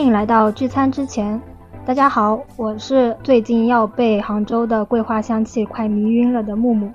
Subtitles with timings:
[0.00, 1.38] 欢迎来到聚餐之前。
[1.84, 6.90] 大家好，我是最近要被杭州的桂花香气快迷晕了的木木。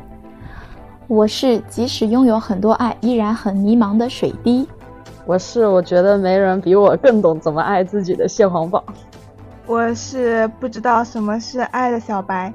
[1.06, 4.68] 我是即使拥有很多爱，依然很迷茫的水滴。
[5.24, 8.84] 我是我觉得没人比我更懂怎么爱自己的蟹黄堡。
[9.68, 12.52] 我是不知道什么是爱的小白。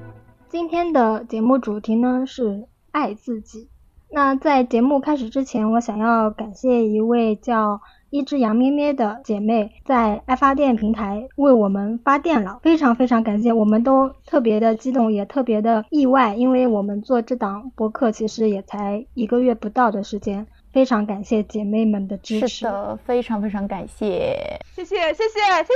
[0.49, 3.69] 今天的节目主题呢是爱自己。
[4.11, 7.81] 那在节目开始之前，我想要感谢一位叫。
[8.11, 24.37] 一只羊咩咩的姐妹在爱发电平台为我们发电了，非常非常感谢，我们都特别的激动，也特别的意外，因为我们做这档播客其实也才一个月不到的时间，非常感谢姐妹们的支持，是的，非常非常感谢，
[24.75, 25.75] 谢谢谢谢谢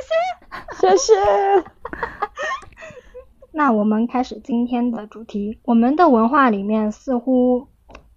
[0.81, 1.13] 谢谢谢。
[3.53, 7.69] 那我们开始今天的主题，我们的文化里面似乎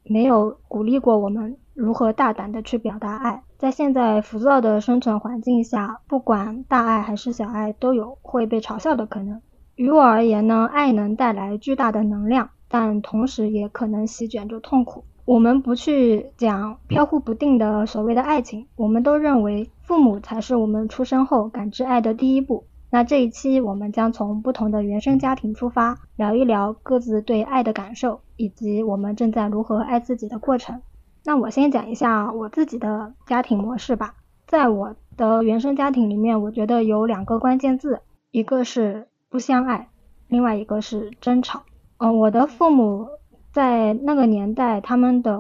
[0.04, 3.44] 没有鼓励过我们如何大胆的去表达爱。
[3.58, 9.42] 在现在浮躁的生存环境下，不管大爱还是小爱，都有会被嘲笑的可能。
[9.76, 15.04] 于我而言呢，爱能带来巨大的能量，但同时也可能席卷着痛苦。
[15.26, 22.66] 我们不去讲飘忽不定的所谓的爱情，我们都认为父母才是我们出生后感知爱的第一步。
[22.92, 30.82] 那这一期我们将从不同的原生家庭出发，聊一聊各自对爱的感受，以及我们正在如何爱自己的过程。
[31.28, 34.14] 那我先讲一下我自己的家庭模式吧。
[34.48, 38.00] 在我的原生家庭里面，我觉得有两个关键字，
[38.32, 39.90] 一个是不相爱，
[40.30, 41.64] 另外一个是争吵。
[41.98, 43.10] 嗯，我的父母
[43.52, 45.38] 在那个年代，他们的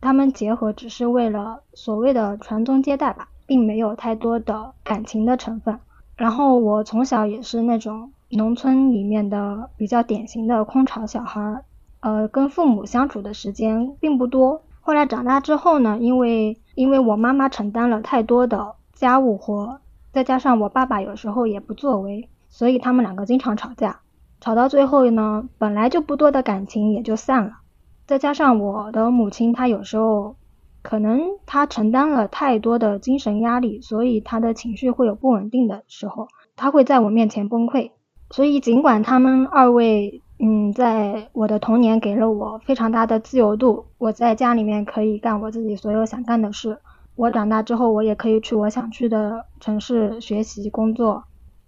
[0.00, 5.80] 他们结合只是为了所谓的传宗接代吧，并没有太多的感情的成分。
[6.14, 11.64] 然后我从小也是那种农村里面的比较典型的空巢小孩儿，
[11.98, 14.62] 呃，跟父母相处的时间并不多。
[14.88, 24.00] 后来长大之后呢，因为因为我妈妈承担了太多的家务活，再加上我爸爸有时候也不作为，所以他们两个经常吵架，
[24.40, 27.58] 吵到最后呢，本来就不多的感情也就散了。
[28.06, 30.36] 再加上我的母亲，她有时候
[30.80, 37.90] 可能她承担了太多的精神压力，所以她的情绪会有不稳定的时候，她会在我面前崩溃。
[38.30, 40.22] 所以尽管他们二位。
[40.40, 46.78] 嗯，在我的童年给了我非常大的自由度，我在家里面可以干我自己所有想干的事。
[47.16, 51.24] 我长大之后，我也可以去我想去的城市学习工作。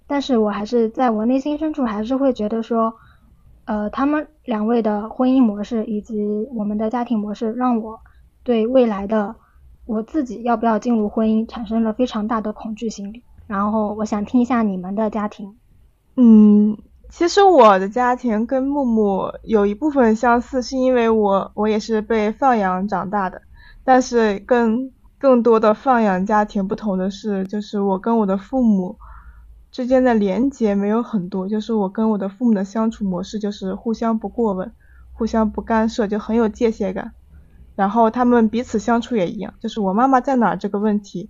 [0.07, 2.95] 但是我还是在我内心深处还是会觉得说，
[3.65, 7.99] 呃，他们两位的婚姻模式以及我们的家庭模式，让我
[8.45, 9.35] 对未来的
[9.85, 13.25] 我自己要不要进入婚姻产生了非常大的恐惧心理。
[13.49, 15.57] 然后我想听一下你们的家庭。
[16.15, 16.79] 嗯。
[17.11, 23.43] 其实我的家庭跟木木有一部分相似，是因为我我也是被放养长大的。
[23.85, 28.97] 但是跟更多的放养家庭不同的是，就是我跟我的父母
[29.71, 31.49] 之间的连结没有很多。
[31.49, 34.73] 就是我跟我的父母的相处模式就是互相不过问，
[35.13, 37.13] 互相不干涉，就很有界限感。
[37.75, 41.29] 然后他们彼此相处也一样，就是我妈妈在哪儿这个问题，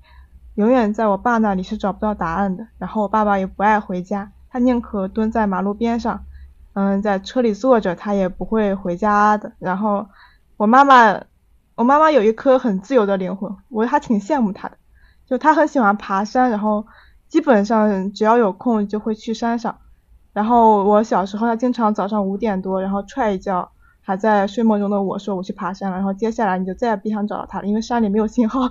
[0.55, 2.67] 永远在我爸那里是找不到答案的。
[2.79, 4.33] 然后我爸爸也不爱回家。
[4.51, 6.25] 他宁可蹲在马路边上，
[6.75, 9.53] 嗯，在车里坐着，他也不会回家的。
[9.59, 10.09] 然后
[10.57, 11.23] 我妈妈，
[11.77, 14.77] 我妈妈有一颗很自由的灵魂，我还挺羡慕她的。
[15.27, 16.85] 就她很喜欢爬山，然后
[17.29, 19.79] 基本上只要有空就会去山上。
[20.33, 25.97] 然后我小时候，她经常早上五点多，然后踹一叫还在睡梦中的我说我去爬山了。
[25.97, 28.69] 然后接下来你就再也不想找到她了，因为山里没有信号。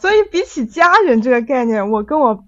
[0.00, 2.44] 所以比起家人这个概念，我跟我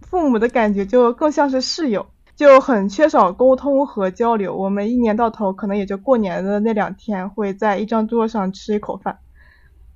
[0.00, 2.04] 父母的感觉就更像是室友，
[2.34, 4.56] 就很缺少沟通和交流。
[4.56, 9.18] 我们一年到头可能也就过年的那两天会在一张桌上吃一口饭，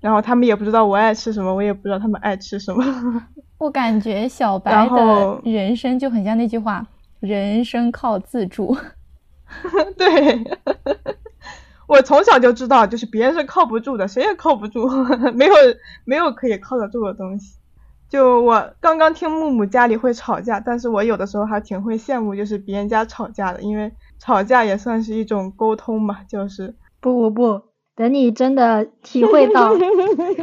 [0.01, 2.85] 然后他们也不知道我爱吃什么，我也不知道他们爱吃什么。
[3.59, 6.87] 我感觉小白的人生就很像那句话：
[7.19, 8.77] 人生靠自助。
[9.99, 10.07] 对。
[11.89, 14.89] 我从小就知道，就是别人是靠不住的，谁也靠不住，
[15.35, 15.55] 没有
[16.05, 17.57] 没有可以靠得住的东西。
[18.11, 26.21] 就我刚刚听木木家里会吵架，但是我有的时候还挺会羡慕，就是别人家吵架的，因为吵架也算是一种沟通嘛。
[26.29, 27.63] 就是不不不，
[27.95, 29.75] 等你真的体会到，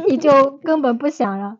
[0.06, 1.58] 你就根本不想了。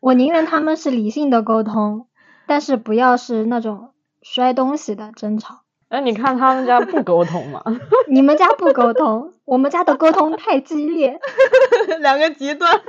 [0.00, 2.06] 我宁愿他们是理性的沟通，
[2.46, 3.90] 但是不要是那种
[4.22, 5.62] 摔东西的争吵。
[5.88, 7.62] 哎，你看他们家不沟通吗？
[8.08, 11.18] 你们家不沟通，我们家的沟通太激烈，
[12.00, 12.80] 两个极端。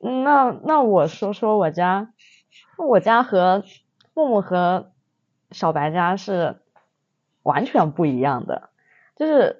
[0.00, 2.12] 那那我说说我家，
[2.76, 3.62] 我家和
[4.14, 4.90] 木木和
[5.52, 6.56] 小白家是
[7.42, 8.70] 完全不一样的，
[9.14, 9.58] 就是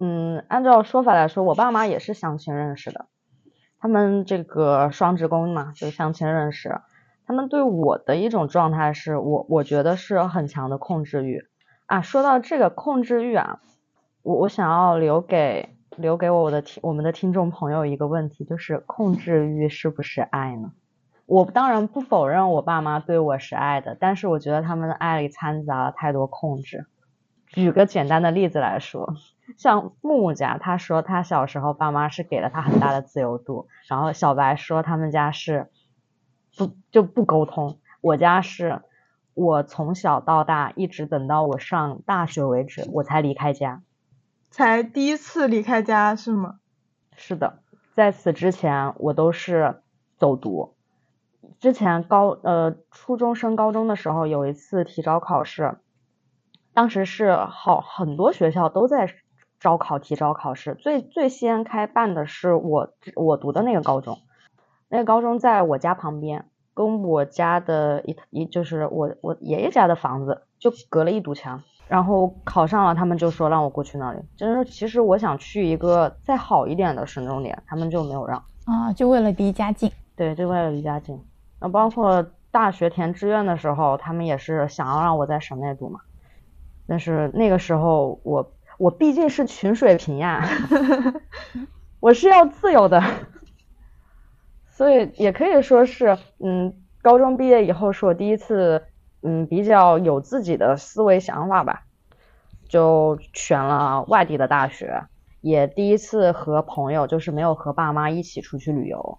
[0.00, 3.06] 嗯，按照说法来说，我爸妈也是相亲认识的，
[3.80, 6.80] 他们这个双职工嘛，就相亲认识。
[7.28, 11.44] 他们对我的一种状态是我，我觉得是很强的控制欲
[11.84, 12.00] 啊。
[12.00, 13.60] 说到这个控制欲啊，
[14.22, 20.72] 我我想要留给留给我的听我们的听众朋友一个问题，就是控制欲是不是爱呢？
[21.26, 26.86] 我当然不否认我爸妈对我是爱的，但是我觉得他们的爱里掺杂了太多控制。
[27.48, 29.12] 举个简单的例子来说，
[29.58, 35.66] 像木木家，他说他小时候爸妈是给了他很大的自由度，然后小白说他们家是。
[36.58, 37.78] 不就不沟通？
[38.00, 38.82] 我家是，
[39.34, 43.82] 我从小到大一直等到我上大学为止，我才离开家，
[44.50, 46.58] 才第一次离开家是吗？
[47.16, 47.60] 是的，
[47.94, 49.82] 在此之前我都是
[50.16, 50.74] 走读。
[51.60, 55.78] 之前高呃初中升高中的时候有一次提招考试，
[56.74, 59.14] 当时是好很多学校都在
[59.58, 64.18] 招考提招考试，最最先开办的是我我读的那个高中。
[64.88, 66.44] 那个高中在我家旁边，
[66.74, 71.62] 跟我家的一一就是我我爷爷家的房子就隔了一堵墙。
[71.88, 74.18] 然后考上了，他们就说让我过去那里。
[74.36, 78.36] 就是其实我想去一个再好一点的省重点，他们就没有让。
[78.66, 79.90] 啊，就为了离家近。
[80.14, 81.18] 对，就为了离家近。
[81.58, 86.00] 那包括大学填志愿的时候，他们也是想要让我在省内读嘛。
[86.86, 90.46] 但是那个时候我我毕竟是群水平呀，
[92.00, 93.02] 我是要自由的。
[94.78, 96.72] 所以也可以说是，嗯，
[97.02, 98.84] 高中毕业以后是我第一次，
[99.22, 101.82] 嗯，比较有自己的思维想法吧，
[102.68, 105.02] 就选了外地的大学，
[105.40, 109.18] 也第一次和朋友，就是没有和爸妈一起出去旅游。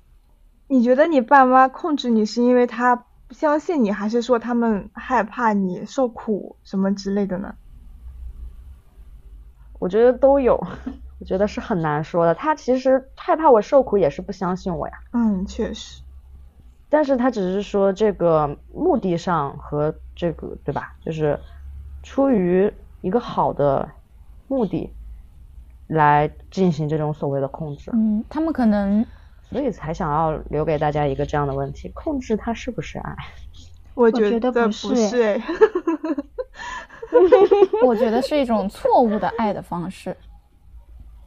[0.70, 2.96] 你觉得你爸妈控制你是因为他
[3.28, 7.54] 不相信你，还是说他们害怕你受苦什么之类的呢？
[9.78, 10.66] 我觉得都有。
[11.20, 14.94] 我觉得是很难说的，他其实害怕我受苦，也是不相信我呀。
[15.12, 16.02] 嗯，确实。
[16.90, 21.40] 但是他只是说这个目的上和这个对吧，就是
[22.02, 23.88] 出于一个好的
[24.48, 24.92] 目的
[25.88, 27.92] 来进行这种所谓的控制。
[27.94, 29.06] 嗯，他们可能，
[29.52, 33.16] 所以才想要留给大家一个这样的问题：控制它是不是爱？
[33.94, 35.40] 我觉得不是。
[37.86, 40.16] 我觉得是一种错误的爱的方式。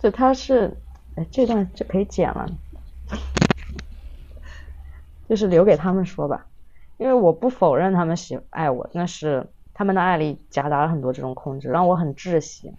[0.03, 0.77] 就他是，
[1.15, 2.45] 哎，这段就可以剪了，
[5.29, 6.47] 就是留给他们说吧，
[6.97, 12.73] 因为我不否认他们喜爱我，但是他们的爱里夹杂了很多这种控制，让我很窒息。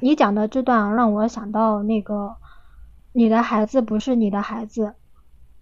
[0.00, 2.36] 你讲的这段让我想到那个，
[3.12, 4.96] 你的孩子不是你的孩子，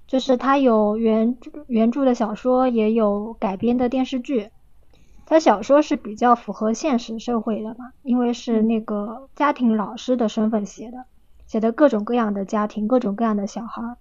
[0.08, 1.38] 就是他有原
[1.68, 4.50] 原著的小说，也有改编的电视剧。
[5.26, 11.04] 他小说是比较符合现实社会的嘛，因为是那个家庭老师的身份写的，
[11.46, 13.96] 写的各种各样的家庭，各种各样的小孩。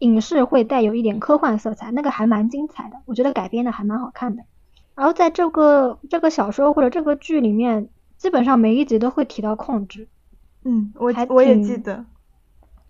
[0.00, 4.42] 影视会带有一点科幻色彩，那个还蛮精彩的，我觉得改编的还蛮好看的。
[4.96, 7.88] 然后在这个这个小说或者这个剧里面，
[8.18, 10.08] 基本上每一集都会提到控制。
[10.64, 12.04] 嗯，我我也记得，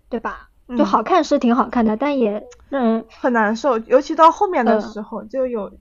[0.09, 0.49] 对吧？
[0.75, 5.71] 就好看是挺好看的，但也让人很难受，尤其到后面的时候就有，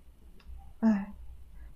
[0.81, 1.14] 唉。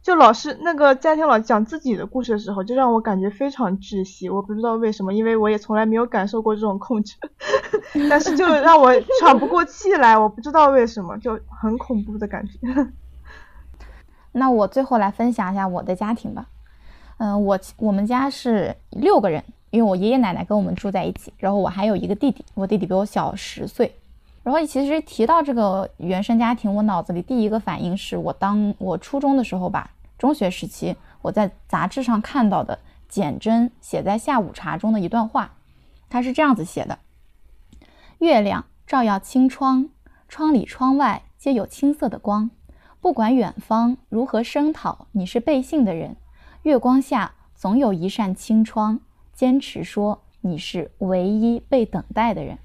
[0.09, 4.31] 就老师那个家庭老讲自己的故事的时候，就让我感觉非常窒息。
[4.31, 7.15] 我不知道为什么，因为我也从来没有感受过这种控制，
[8.09, 10.17] 但是就让我喘不过气来。
[10.17, 12.89] 我不知道为什么，就很恐怖的感觉。
[14.33, 16.47] 那我最后来分享一下我的家庭吧。
[17.19, 23.95] 嗯，我我们家是六个人，因为我爷爷奶奶跟我们住在一起，然后我还有一个弟弟，我弟弟比我小十岁。
[24.43, 29.91] 然后其实提到这个原生家庭，我脑子里第一个反应是我当我初中的时候吧。
[30.19, 35.55] 中学时期，我在杂志上看到的简真写在下午茶中的一段话，
[36.11, 36.99] 他是这样子写的：
[38.19, 39.89] 月亮照耀青窗，
[40.29, 42.51] 窗里窗外皆有青色的光。
[43.01, 46.17] 不管远方如何声讨，你是背信的人，
[46.63, 48.99] 月光下总有一扇青窗，
[49.33, 52.59] 坚持说你是唯一被等待的人。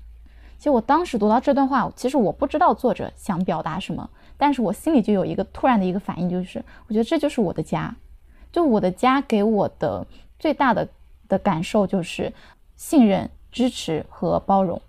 [0.58, 4.10] 其实我当时读到这段话，其实我不知道作者想表达什么。
[4.38, 7.96] 但是我心里就有一个突然的一个反应，就是我觉得这就是我的家，
[8.52, 10.06] 就我的家给我的
[10.38, 10.88] 最大的
[11.30, 12.34] 的感受就是
[12.76, 14.82] 信任、支持和包容。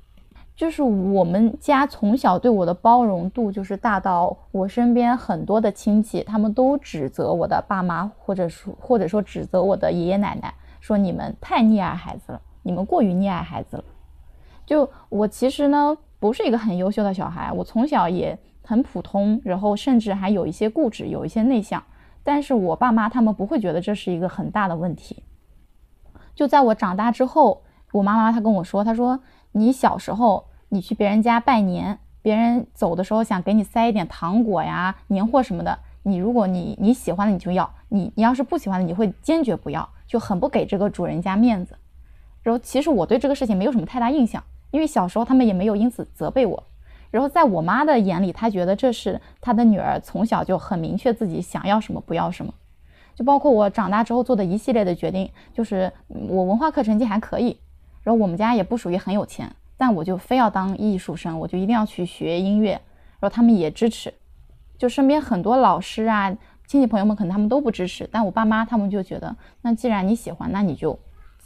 [0.57, 13.85] 就是我们家从小对我的包容度就是大到我身边很多的亲戚，他们都指责我的爸妈，或者说或者说指责我的爷爷奶奶，说你们太溺爱孩子了，你们过于溺爱孩子了。
[14.65, 18.39] 就我其实呢不是一个很优秀的小孩，我从小也。
[18.65, 21.85] 很普通，然后甚至还有一些固执，有一些内向，
[22.23, 25.23] 但是我爸妈他们不会觉得这是一个很大的问题。
[26.35, 29.21] 就在我长大之后，我妈妈她跟我说，她说
[29.53, 41.77] 你小时候你去别人家拜年，别人走的时候想给你塞一点糖果呀、年货什么的，你如果你你喜欢的你就要，你你要是不喜欢的你会坚决不要，就很不给这个主人家面子。
[42.43, 46.65] 然后其实我对这个事情没有什么太大印象，因为小时候他们也没有因此责备我。
[47.15, 52.53] 然后在我妈的眼里，她觉得这是她的女儿从小就很明确自己想要什么不要什么。
[53.15, 57.57] 就包括我长大之后做的一系列的决定，就是我文化课成绩还可以，
[58.03, 62.73] 然后我们家也不属于很有钱，但我就非要当艺术生，我就一定要去学音乐，
[63.21, 64.13] 然后他们也支持。
[64.77, 70.99] 就身边很多老师啊、亲戚朋友们可能他们都不支持，但我爸妈他们就觉得，那既然你喜欢，那你就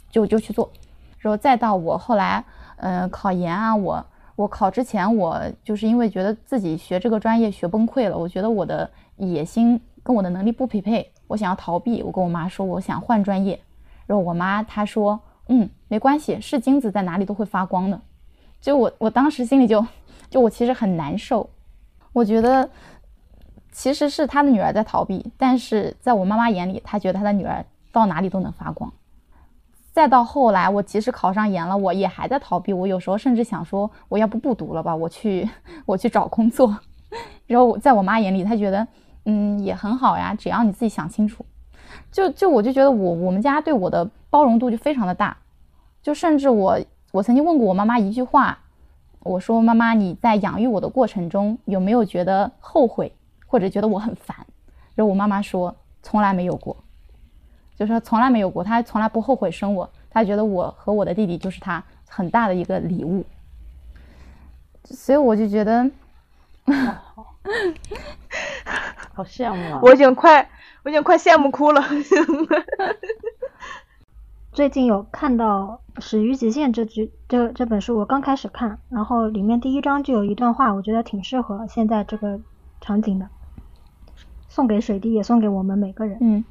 [0.09, 0.71] 就就去做。
[1.19, 2.43] 然后再到我后来，
[2.77, 4.03] 嗯，考研啊，我
[4.39, 12.01] 我考之前，我就是因为觉得自己学这个专业学崩溃了，我觉得我的野心跟我的能力不匹配，我想要逃避。
[12.01, 13.59] 我跟我妈说，我想换专业。
[14.07, 15.19] 然后我妈她说，
[15.49, 17.99] 嗯，没关系，是金子在哪里都会发光的。
[18.61, 19.85] 就我我当时心里就
[20.29, 21.49] 就我其实很难受，
[22.13, 22.69] 我觉得
[23.73, 28.89] 其实是他的女儿在逃避，但是在我妈妈眼里，她觉得她的女儿到哪里都能发光。
[29.91, 32.71] 再到后来，我即使考上研了，我也还在逃避。
[32.71, 35.49] 我有时候甚至想说，我要不不读了吧，我去
[35.85, 36.77] 我去找工作。
[37.47, 38.87] 然后在我妈眼里，她觉得，
[39.25, 41.43] 嗯，也很好呀，只要你自己想清楚。
[42.11, 45.35] 就就我就觉得我我们家对我的包容度就非常的大。
[46.01, 46.79] 就甚至我
[47.11, 48.57] 我曾经问过我妈妈一句话，
[49.21, 53.11] 我说妈妈你在养育我的过程中有没有觉得后悔
[53.47, 54.37] 或者觉得我很烦？
[54.95, 56.77] 然后我妈妈说从来没有过。
[57.79, 63.25] 就是说从来没有过，他从来不后悔生我，他觉得我和我的弟弟就是他很大的一个礼物，
[64.83, 65.89] 所以我就觉得，
[69.13, 69.79] 好羡慕啊！
[69.81, 70.49] 我已经快，
[70.83, 71.81] 我已经快羡慕哭了。
[74.51, 82.41] 最近有看到《始于极限》这句这这本书，我刚开始看，然后里面第一章就有一段话，我觉得挺适合现在这个
[82.81, 83.29] 场景的，
[84.49, 86.17] 送给水滴，也送给我们每个人。
[86.19, 86.43] 嗯。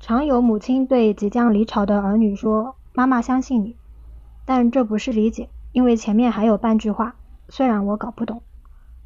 [0.00, 3.76] 常有母亲对即将离巢的儿女说：“妈妈相信你。”
[4.46, 7.16] 但这不是理解，因为前面还有半句话
[7.50, 8.42] ：“虽然我搞不懂，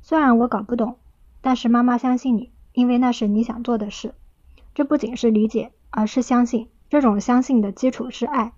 [0.03, 0.97] 虽然我搞不懂，
[1.41, 4.15] 但是妈妈相信你，因为那是你想做的事。”
[4.73, 6.69] 这不仅是理解，而是相信。
[6.89, 8.53] 这种相信的基础是爱，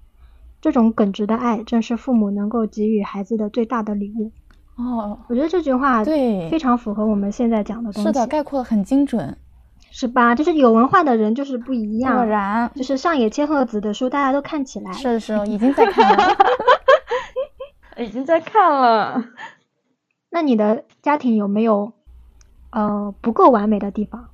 [0.61, 4.31] 这种耿直的爱正是父母能够给予孩子的最大的礼物。
[4.77, 8.09] 哦，我觉得这句话对非常符合我们现在讲的东西。
[8.09, 9.39] 是的，概括的很精准。
[9.99, 10.35] 是吧？
[10.35, 12.17] 就是有文化的人就是不一样。
[12.17, 14.93] 果然，就是上野千鹤子的书，大家都看起来。
[14.93, 16.37] 是是， 已经在看了，
[17.97, 19.25] 已经在看了。
[20.29, 21.95] 那你的家庭有没有
[22.71, 24.29] 呃不够完美的地方？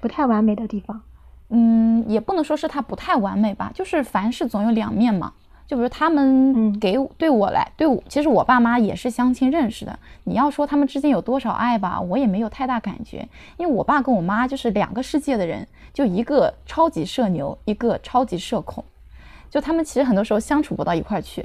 [0.00, 1.02] 不太完美的地方？
[1.48, 5.32] 嗯，也不能说是它不太完美吧，就是凡事总有两面嘛。
[5.66, 9.98] 就比如他们给对我来，对我其实我爸妈也是相亲认识的。
[10.24, 18.84] 你要说他们之间有多少爱吧，我也没有太大感觉，因为我爸跟我妈就是两个世界的人，就一个超级社牛，一个超级社恐，
[19.50, 21.44] 就他们其实很多时候相处不到一块去。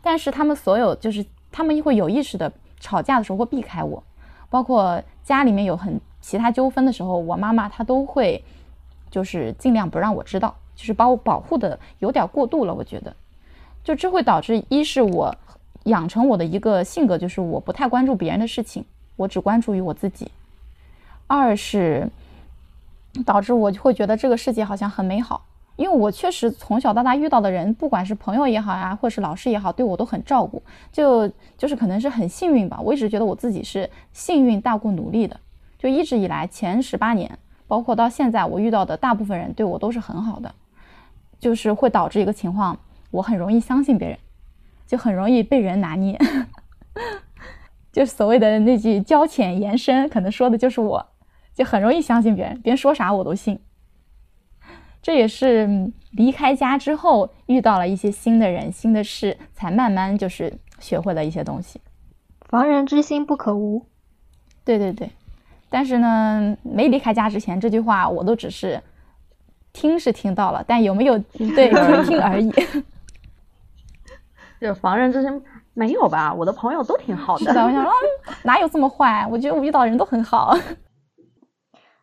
[0.00, 4.00] 但是他们所有就是他们会有意识的吵架的时候会避开我，
[4.48, 8.44] 包括家里面有很其他纠纷的时候，我妈妈她都会
[9.10, 13.12] 就是尽量不让我知道，就是把我保护的有点过度了，我觉得。
[13.86, 15.32] 就这会导致，一是我
[15.84, 20.26] 养成我的一个性格，就是我不太关注别人的事情，我只关注于我自己；
[21.28, 22.10] 二是
[23.24, 32.80] 导致我就会觉得这个世界好像很美好，因为我确实从小到大遇到的人，不管是朋友也好呀，或是老师也好，对我都很照顾，就就是可能是很幸运吧。
[32.82, 35.38] 我一直觉得我自己是幸运大过努力的，
[35.78, 37.38] 就一直以来前十八年，
[37.68, 40.52] 包括到现在，我遇到的大部分人对我都是很好的，
[41.38, 42.76] 就是会导致一个情况。
[43.10, 44.18] 我很容易相信别人，
[44.86, 46.18] 就很容易被人拿捏，
[47.92, 51.06] 就所谓的那句“交浅言深”，可能说的就是我，
[51.54, 53.58] 就很容易相信别人，别人说啥我都信。
[55.00, 61.80] 这也是离开家之后遇到了一些新的人、新的事，才慢慢就是学会了一些东西。
[62.40, 63.86] 防人之心不可无。
[64.64, 65.08] 对对对，
[65.70, 68.82] 但是呢，没离开家之前，这句话我都只是
[69.72, 72.52] 听是听到了，但有没有对听听而已。
[74.60, 75.42] 就防人之心
[75.74, 76.32] 没有吧？
[76.32, 77.44] 我的朋友都挺好的。
[77.44, 77.92] 是的，我想说
[78.44, 79.28] 哪有这么坏？
[79.30, 80.56] 我觉得我遇到的人都很好。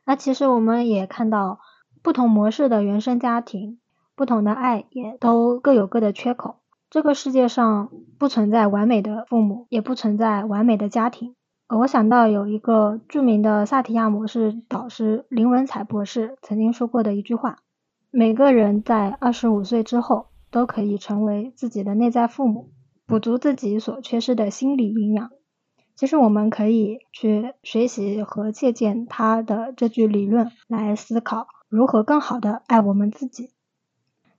[0.05, 1.59] 那其实我们也看到，
[2.01, 3.79] 不同模式的原生家庭，
[4.15, 6.57] 不同的爱也都各有各的缺口。
[6.89, 11.35] 这个世界上不存在完美的父母，也不存在完美的家庭。
[11.69, 17.57] 我想到有一个著名的萨提亚模式导师林文采博士曾经说过的一句话：
[18.11, 20.27] 每个人在二十五岁之后。
[20.53, 22.69] 都可以成为自己的内在父母，
[23.07, 25.31] 补足自己所缺失的心理营养。
[25.95, 33.49] 其实我们可以去学习和借鉴他的这句理论来思考如何更好的爱我们自己。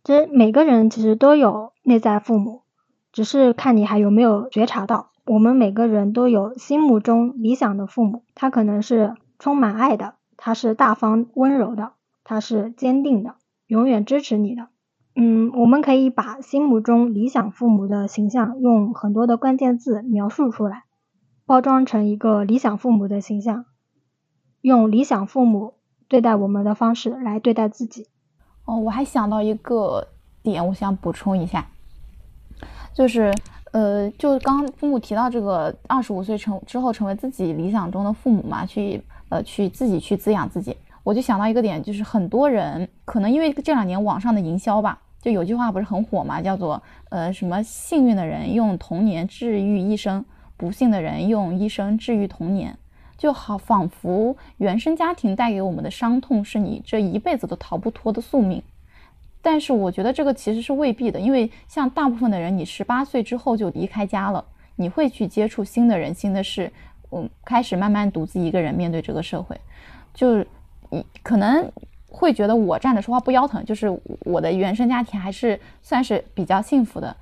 [0.05, 2.63] 其实每个人其实都有内在父母，
[3.11, 5.11] 只是看你还有没有觉察到。
[5.27, 11.93] 我们每个人都有心目中理想的父母，他可能是充满爱的，他是大方温柔的，
[12.23, 13.35] 他是坚定的，
[13.67, 14.69] 永远支持你的。
[15.17, 20.85] 嗯，我们可以把心目中理想父母的形象用很多的关键字描述出来。
[21.47, 23.67] 包装成一个理想父母的形象，
[24.63, 25.75] 用理想父母
[26.09, 28.07] 对待我们的方式来对待自己。
[28.65, 30.09] 哦，我还想到一个
[30.43, 31.67] 点，我想补充一下，
[32.95, 33.31] 就是
[33.73, 50.23] 呃，就刚父母提到这个二十五岁成之后成为自己理想中的父母嘛，去呃去自己去滋养自己，我就想到一个点，就是很多人可能因为这两年网上的营销吧，就有句话不是很火嘛，叫做呃什么幸运的人用童年治愈一生。
[50.59, 52.77] 不幸的人用一生治愈童年，
[53.17, 58.63] 就好仿佛原生家庭带给我们的伤痛是你这一辈子都逃不脱的宿命。
[59.41, 64.45] 但是我觉得这个其实是未必的，因为像大部分的人，你十八岁之后就离开家了，
[64.77, 66.71] 你会去接触新的人、新的事，
[67.11, 69.59] 嗯，开始慢慢独自一个人面对这个社会，
[70.13, 70.45] 就
[70.91, 71.73] 你可能
[72.15, 73.91] 会觉得我站着说话不腰疼，就是
[74.21, 77.15] 我的原生家庭还是算是比较幸福的。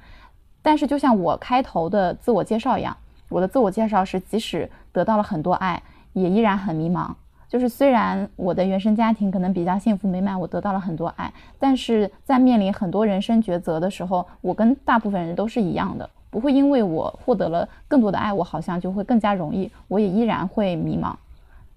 [0.61, 2.97] 但是就像我开头的自我介绍一样。
[3.29, 5.83] 我的自我介绍是，即使得到了很多爱，
[6.13, 7.11] 也依然很迷茫。
[7.49, 21.15] 就是虽然我的原生家庭可能比较幸福美满，我得到了很多爱，但是在面临很多人生抉择的时候，我跟大部分人都是一样的，不会因为我获得了更多的爱，我好像就会更加容易，我也依然会迷茫。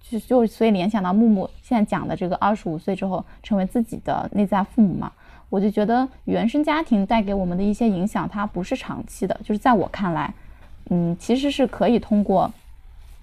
[0.09, 5.11] 就就所以联想到木木现在讲的这个二十五岁之后成为自己的内在父母嘛，
[5.49, 10.33] 我就觉得原生家庭带给我们的一些影响，它不是长期的，就是在我看来。
[10.91, 12.51] 嗯，其实是可以通过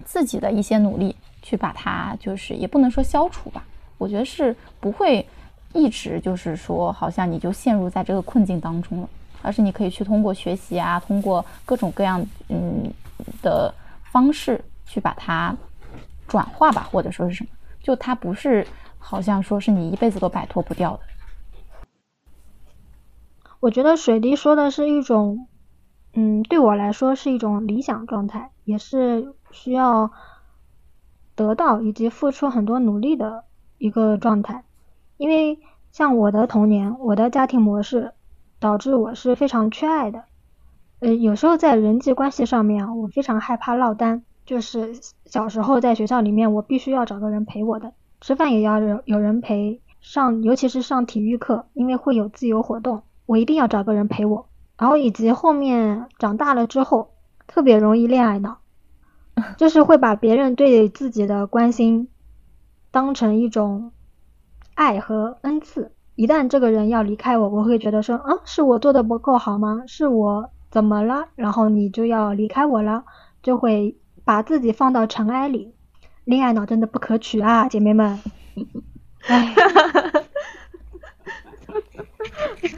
[0.05, 3.65] 自己的一些努力去把它，就是也不能说消除吧，
[3.99, 5.25] 我觉得是不会
[5.73, 9.09] 一直就是说好像你就陷入在这个困境当中了，
[9.43, 12.93] 而是你可以去通过学习啊，通过各种各样嗯
[13.41, 13.73] 的
[14.11, 15.57] 方式去把它
[16.33, 17.51] 转化吧，或者说是什么，
[17.83, 18.67] 就它不是
[18.99, 21.01] 好像说是你一辈子都摆脱不掉的。
[23.61, 25.47] 我觉得水滴说的是一种。
[26.15, 30.11] 嗯，对我来说是一种理想状态，也是需要
[31.35, 33.45] 得到以及付出很多努力的
[33.79, 34.63] 一个状态。
[35.17, 35.59] 因为
[35.91, 38.13] 像我的童年，我的家庭模式
[38.59, 40.25] 导致我是非常缺爱的。
[41.01, 44.23] 呃，有时候在人际关系上面啊，我非常害怕落单。
[44.45, 44.95] 就是
[45.33, 54.47] 小时候在学校里面，我必须要找个人陪我的，吃饭也要有有人陪，上尤其是上体育课，因为会有自由活动，我一定要找个人陪我。
[54.77, 57.15] 然后以及后面长大了之后，
[57.47, 58.59] 特别容易恋爱脑，
[59.57, 62.09] 就是会把别人对自己的关心
[62.91, 63.93] 当成一种
[64.75, 65.93] 爱和恩赐。
[66.15, 69.85] 一旦这个人要离开我，我会觉得说，啊，是我做的不够好吗？
[69.87, 71.29] 是我怎么了？
[71.37, 73.05] 然后你就要离开我了，
[73.43, 75.75] 就会把自己放到尘埃里。
[76.25, 78.21] 恋爱脑真的不可取啊，姐妹们。
[79.27, 79.55] 哎。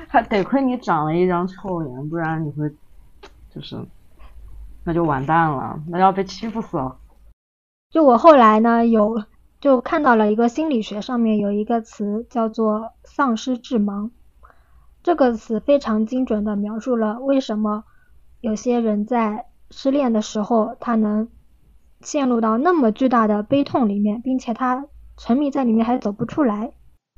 [0.08, 2.70] 还得亏你长了一张臭脸，不然你会
[3.52, 3.84] 就是，
[4.84, 6.96] 那就完蛋了，那要被欺负死了。
[7.90, 9.24] 就我后来呢，有
[9.60, 14.10] 就看到了一个心理学上面有一个词叫做“丧失致盲”，
[15.02, 17.82] 这个词非常精准的描述了为什么
[18.40, 21.28] 有些人在失恋的时候，他能
[22.04, 24.86] 陷入到那么巨大的悲痛里面，并且他
[25.16, 26.70] 沉迷在里面还走不出来。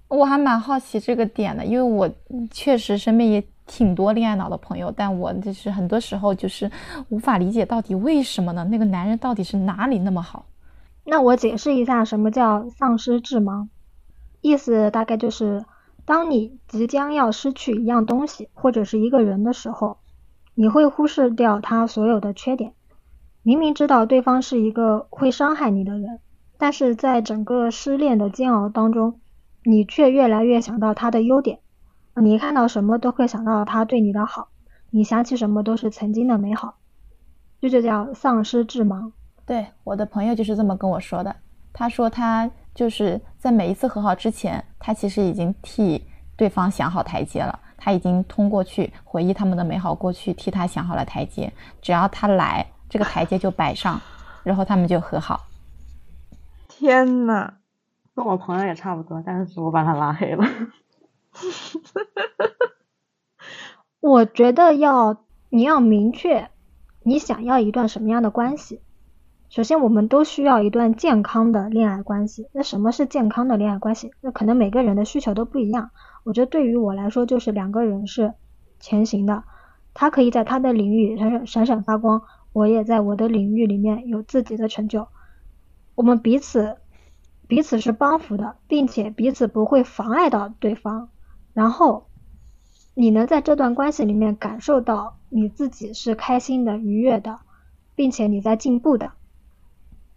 [0.09, 2.09] 我还蛮好奇这个点的，因为我
[2.51, 6.71] 确实身边也挺多恋爱脑的朋友，但我就是很多时候就是
[7.09, 8.65] 无法理解到底为什么呢？
[8.71, 10.47] 那个男人到底是哪里那么好？
[11.05, 13.67] 那我解释一下什么叫丧失智盲，
[14.41, 15.65] 意思大概就是，
[16.05, 19.99] 当你即将要失去一样东西或者是一个人的时候，
[20.55, 22.73] 你会忽视掉他所有的缺点，
[23.47, 26.19] 明明知道对方是一个会伤害你的人，
[26.59, 29.21] 但是在整个失恋的煎熬当中。
[29.63, 31.61] 你却越来越想到他的优点，
[32.15, 34.49] 你看到什么都会想到他对你的好，
[34.91, 36.75] 你想起什么都是曾经的美好，
[37.61, 39.13] 这就叫丧失智盲。
[39.45, 41.35] 对，我的朋友就是这么跟我说的。
[41.73, 46.05] 他说他就是在每一次和好之前，他其实已经替
[46.37, 54.01] 对方想好台阶了，他已经通过去回忆他们的美好过去，替他想好了台阶，只要他来，这个台阶就摆上，
[54.45, 55.47] 然后他们就和好。
[56.69, 57.55] 天呐！
[58.15, 60.45] 跟我朋友也差不多，但是我把他拉黑了。
[64.01, 66.49] 我觉得要你要明确
[67.03, 68.81] 你想要一段什么样的关系。
[69.49, 72.49] 首先，我们都需要一段健康的恋爱关系。
[72.53, 74.13] 那什么是健康的恋爱关系？
[74.21, 75.91] 那可能每个人的需求都不一样。
[76.25, 78.35] 我觉得对于我来说，就是两个人是
[78.81, 79.45] 前行的，
[79.95, 82.23] 他可以在他的领域闪闪闪闪发光，
[82.57, 85.09] 我也在我的领域里面有自己的成就。
[85.95, 86.79] 我们彼此
[87.47, 91.11] 彼此是帮扶的，并且彼此不会妨碍到对方。
[91.53, 92.07] 然后
[92.95, 97.41] 你能在这段关系里面感受到你自己是开心的、愉悦的，
[97.95, 99.13] 并且你在进步的。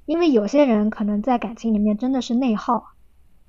[0.06, 2.94] 因为有些人可能在感情里面真的是内耗，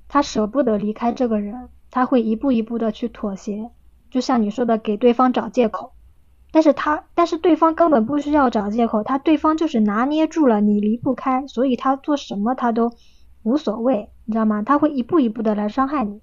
[0.08, 3.70] 他舍不得离开这个人，他会一步一步的去妥协，
[4.10, 5.92] 就像你说的给对方找借口，
[6.52, 12.92] 但是他但是对方根本不需要找借口，他对方就是拿捏住了你离不开，所以他做什么他都
[13.42, 14.62] 无所谓，你知道吗？
[14.62, 16.20] 他会一步一步的来伤害你。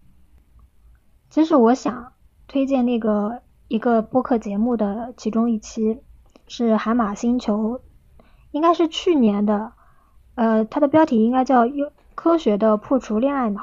[1.29, 2.13] 其实我想
[2.47, 5.99] 推荐那个一个播客节目的其中一期
[6.47, 7.81] 是海马星球，
[8.51, 9.73] 应该是去年的。
[10.35, 13.61] 呃，它的标题应该叫《优科学的破除恋爱脑》。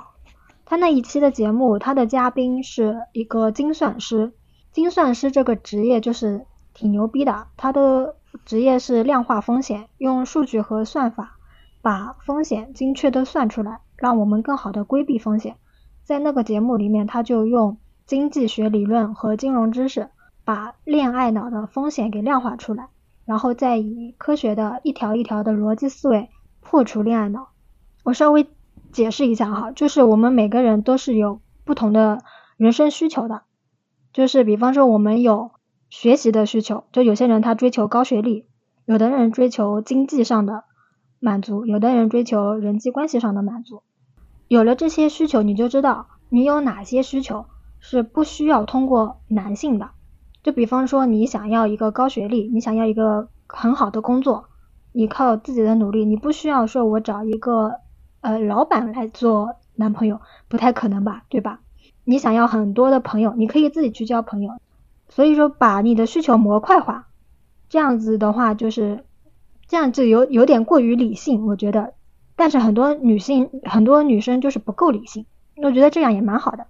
[0.64, 4.32] 他那一期的节目，他的嘉宾是一个精算师。
[4.72, 11.36] 精算师这个职业就是挺牛逼的，他的职业是量化风险，用数据和算法
[11.80, 15.56] 把风险精确的算出来，让我们更好的规避风险。
[16.02, 20.10] 在那个节目里面，他就用经济学理论和金融知识，
[20.44, 22.88] 把恋爱脑的风险给量化出来，
[23.24, 26.28] 然后再以科学的一条一条的逻辑思维。
[26.60, 27.48] 破除恋爱脑，
[28.04, 28.48] 我稍微
[28.90, 32.22] 解释一下哈，就是我们每个人都是有不同的
[32.56, 33.42] 人生需求的，
[34.14, 35.50] 就是比方说我们有
[35.96, 38.46] 学习的需求，就有些人他追求高学历，
[38.84, 40.64] 有的人追求经济上的
[41.20, 43.84] 满足，有的人追求人际关系上的满足。
[44.48, 47.46] 有了这些需求，你就知道你有哪些需求
[47.78, 49.90] 是不需要通过男性的，
[50.42, 54.46] 就比方说你想要一个高学历，你想要一个很好的工作。
[54.90, 57.76] 你靠自己的努力，你不需要说我找一个
[58.20, 61.60] 呃老板来做男朋友，不太可能吧，对吧？
[62.02, 64.50] 你想要很多的朋友，你可以自己去交朋友。
[65.14, 67.06] 所以说，把你的需求模块化，
[67.68, 69.04] 这样子的话就是
[69.68, 71.94] 这样就有有点过于理性，我觉得。
[72.34, 75.26] 但是很多女性很多女生就是不够理性，
[75.62, 76.66] 我觉得这样也蛮好的。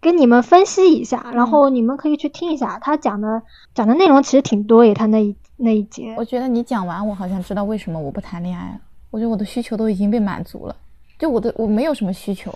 [0.00, 3.42] 跟你们分析一下，然后你们可以去听一下他讲的
[3.74, 5.34] 讲的内容，其实挺多耶，他那一。
[5.56, 8.80] 那一节，我觉得你讲完，我好像知道为什么我不谈恋爱了。
[9.12, 10.74] 我觉得我的需求都已经被满足了，
[11.16, 12.52] 就我的我没有什么需求，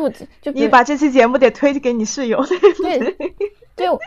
[0.00, 2.42] 就就你把这期节目得推给你室友。
[2.82, 2.98] 对
[3.76, 3.98] 对，我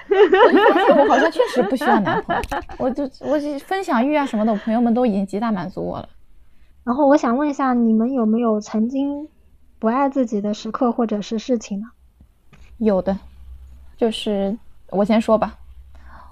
[0.74, 2.42] 发现我好像确实不需要男朋友，
[2.78, 6.10] 我就我分享欲啊什么的，我朋友们都已经极大满足我了。
[6.84, 9.28] 然后我想问一下，你们有没有曾经
[9.80, 11.88] 不爱自己的时刻或者是事情呢？
[12.78, 13.18] 有的，
[13.98, 14.56] 就是
[14.90, 15.58] 我先说吧。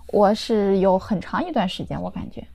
[0.07, 2.45] 我是有很长一段时间，我感觉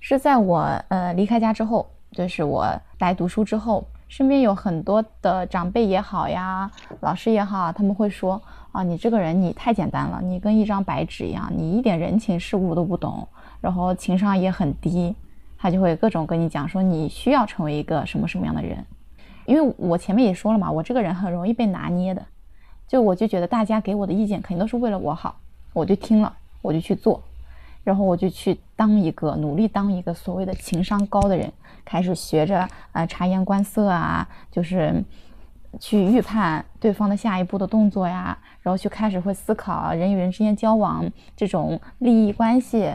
[0.00, 2.66] 是在我呃离开家之后，就是我
[2.98, 8.40] 来读书之后，身边有很多的长辈也好呀，老师也好，他们会说
[8.72, 13.26] 啊，你这个人你太简单了，你跟一张白纸一样，你一点人情世故都不懂，
[13.60, 15.14] 然后情商也很低，
[15.56, 18.84] 他就会各种跟你讲说你需要成为一个什么什么样的人，
[19.46, 22.24] 因为我前面也说了嘛，我这个人很容易被拿捏的，
[22.86, 25.36] 就我就觉得大家给我的意见肯定都是为了我好，
[25.72, 26.32] 我就听了。
[26.64, 27.22] 我就去做，
[27.84, 31.52] 然后我就去当一个努力当一个所谓的情商高的人，
[31.84, 35.04] 开始学着呃察言观色啊，就是
[35.78, 41.04] 去预判对方的下一步的动作呀，然后去开始会思考人与人之间交往
[41.36, 42.92] 这种利益关系，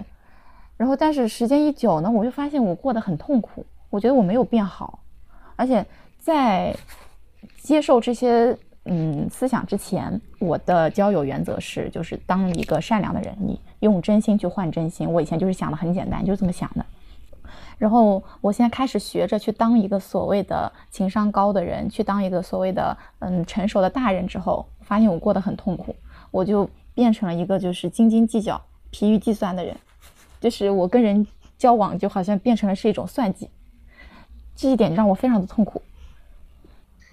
[0.75, 4.99] 然后但是时间一久呢，我就发现我过得很痛苦，我觉得我没有变好，
[5.55, 5.85] 而且
[6.17, 6.75] 在
[7.61, 8.57] 接受这些。
[8.85, 15.11] 嗯，思想之前，我的交友原则是，就是当一个善良的人，你用真心去换真心。
[15.11, 16.85] 我以前就是想的很简单，就是这么想的。
[17.77, 25.95] 然后我现在开始学着去当一个所谓的情商高的人，去当一个所谓的嗯成熟的大人之后，发现我过得很痛苦，
[26.29, 28.61] 我就变成了一个就是斤斤计较、
[28.91, 29.75] 疲于计算的人，
[30.41, 31.25] 就是我跟人
[31.57, 33.49] 交往就好像变成了是一种算计，
[34.55, 35.81] 这一点让我非常的痛苦。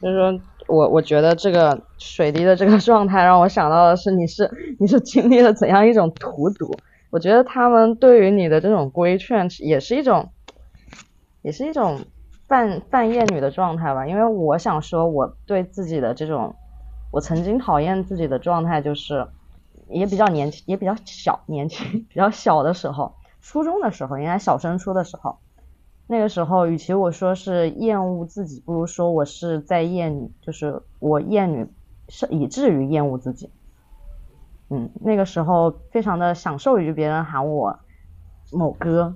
[0.01, 0.41] 所以说。
[0.69, 6.81] 我我觉得这个水滴的这个状态让我想到的是，你是你是经历了怎样一种荼毒？
[7.11, 10.33] 我觉得他们对于你的这种规劝也是一种，
[11.43, 12.07] 也是一种
[12.49, 14.07] 半半厌女的状态吧。
[14.07, 16.59] 因为我想说，我对自己的这种，
[17.11, 19.29] 我曾经讨厌自己的状态，就是
[19.89, 25.39] 也比较年轻，也比较小年轻，比较小的时候，初中的时候，应该小升初的时候。
[26.09, 31.67] 那个时候，与其我说是厌恶自己，不如说我是在厌女，就是我厌女
[32.09, 33.51] 是以至于厌恶自己。
[34.71, 37.79] 嗯，那个时候非常的享受于别人喊我
[38.53, 39.15] 某哥、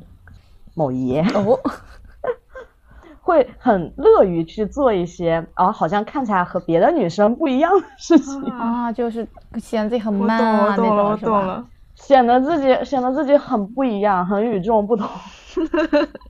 [0.74, 1.58] 某爷，哦，
[3.20, 9.26] 会很乐于去做一些啊，好像看起来和别的女生不一样的事情，啊，就是
[9.58, 11.40] 显得自己很我 man，啊那我懂了，我种是吧？
[11.40, 11.66] 懂了。
[11.94, 15.06] 显得自己显得自己很不一样，很与众不同。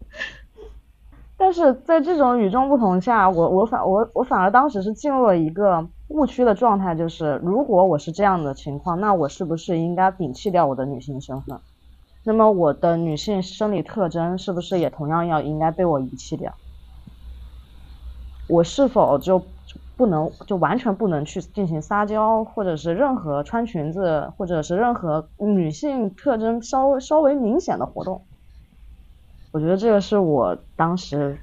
[1.40, 11.59] 但是在这种与众不同下，我我反我我反而当时是进入了一个误区的状态，就是如果我是这样的情况，那我是不是应该摒弃掉我的女性身份？
[12.24, 16.53] 那么我的女性生理特征是不是也同样要应该被我遗弃掉？
[18.46, 19.42] 我是否就
[19.96, 28.26] 不能就完全不能去进行撒娇，或者是任何穿裙子，或者是任何女性特征稍微稍微明显的活动？
[29.52, 31.36] 我觉得这个是我当时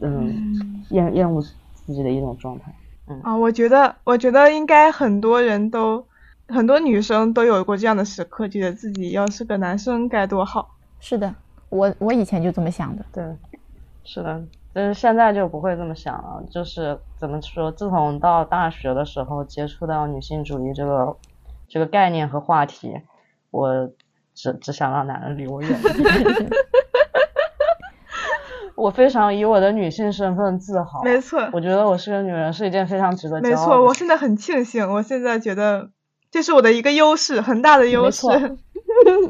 [0.00, 2.74] 嗯厌厌恶自己的一种状态。
[3.06, 6.06] 嗯啊，我觉得，我觉得应该很多人都，
[6.48, 10.74] 很多女生都有过这样的时刻，觉得自己要是个男生该多好。
[11.00, 11.34] 是的，
[11.68, 13.04] 我我以前就这么想的。
[13.12, 13.22] 对，
[14.04, 16.42] 是的，但是现在就不会这么想了。
[16.50, 21.14] 就是怎么说，自从到大学的时候接触到女性主义这个
[21.68, 23.02] 这个概念和话题，
[23.50, 23.90] 我
[24.32, 26.50] 只只想让男人离我远一点。
[28.76, 31.02] 我非常以我的女性身份自豪。
[31.04, 35.90] 没错，我觉得我是个女人是一件非常值得骄傲的没错，我现在很庆幸，我现在觉得
[36.30, 38.26] 这是我的一个优势，很大的优势。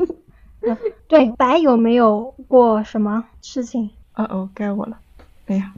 [1.09, 3.90] 对，白有没有过什么事情？
[4.14, 4.98] 哦哦，该我了。
[5.46, 5.74] 哎呀，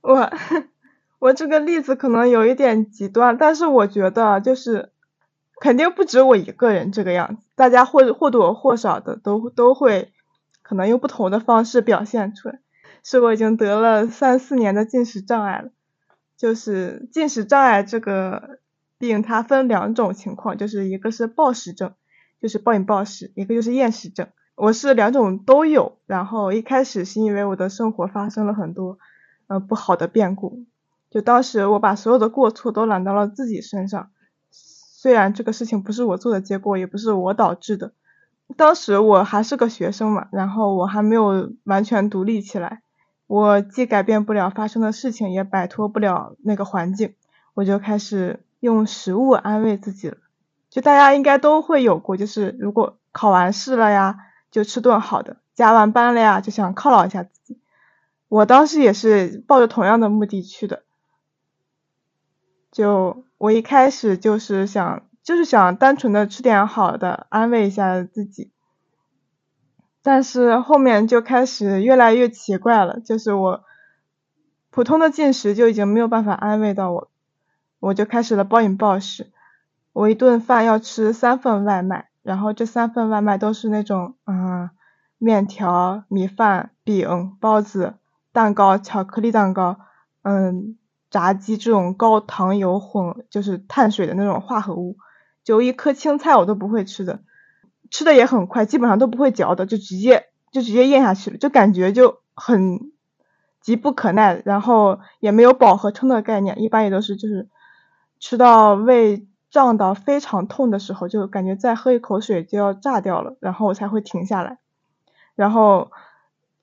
[0.00, 0.30] 我
[1.18, 4.90] 我这个例子可能有一点极端，但是我觉得就是
[5.60, 10.12] 肯定不止我一个人这个样子，大家或或多或少的都都会。
[10.66, 12.58] 可能用不同的方式表现出来，
[13.04, 15.70] 是我已经得了三四年的进食障碍了。
[16.36, 18.58] 就是进食障碍这个
[18.98, 21.94] 病，它分两种情况，就是一个是暴食症，
[22.42, 24.26] 就是暴饮暴食；一个就是厌食症。
[24.56, 25.98] 我是两种都有。
[26.06, 28.98] 然后一开始是因为我的生活发生了很多
[29.46, 30.64] 呃不好的变故，
[31.10, 34.10] 就当时我把所有的过错都揽到了自己身上，
[34.50, 37.92] 虽然这个事情不是我做的结果，也不是我导致的。
[38.54, 42.80] 当时我还是个学生嘛，然后我还没有完全独立起来，
[43.26, 47.14] 我既改变不了发生的事情，也摆脱不了那个环境，
[47.54, 50.18] 我就开始用食物安慰自己了。
[50.70, 54.16] 就大家应该都会有过，就是如果考完试了呀，
[54.50, 57.58] 就吃顿好的；加完班了呀，就想犒劳一下自己。
[58.28, 60.82] 我当时也是抱着同样的目的去的，
[62.70, 65.02] 就我一开始就是想。
[65.26, 68.52] 就是想单纯的吃点好的，安慰一下自己。
[70.00, 73.64] 但是后面就开始越来越奇怪了，就是我
[74.70, 77.10] 普通的进食就已经没有办法安慰到我，
[77.80, 79.32] 我就开始了暴饮暴食。
[79.92, 84.70] 我一顿饭要吃三份外卖，然后这三份外卖都是那种嗯
[85.18, 87.94] 面条、米饭、饼、包子、
[88.30, 89.80] 蛋糕、巧克力蛋糕，
[90.22, 90.78] 嗯
[91.10, 94.96] 炸鸡这种高糖油混就是碳水的那种化合物。
[95.46, 97.20] 就一颗青菜我都不会吃的，
[97.88, 102.90] 吃的也很快，基本上都不会嚼的，就直接就直接咽下去了，就感觉就很
[103.60, 107.48] 急不可耐，然后也没有饱和撑的概念，一般也都是就是
[108.18, 114.58] 吃到胃胀到非常痛的时候，就感觉再喝一口水就要炸掉了，然后我才会停下来，
[115.36, 115.92] 然后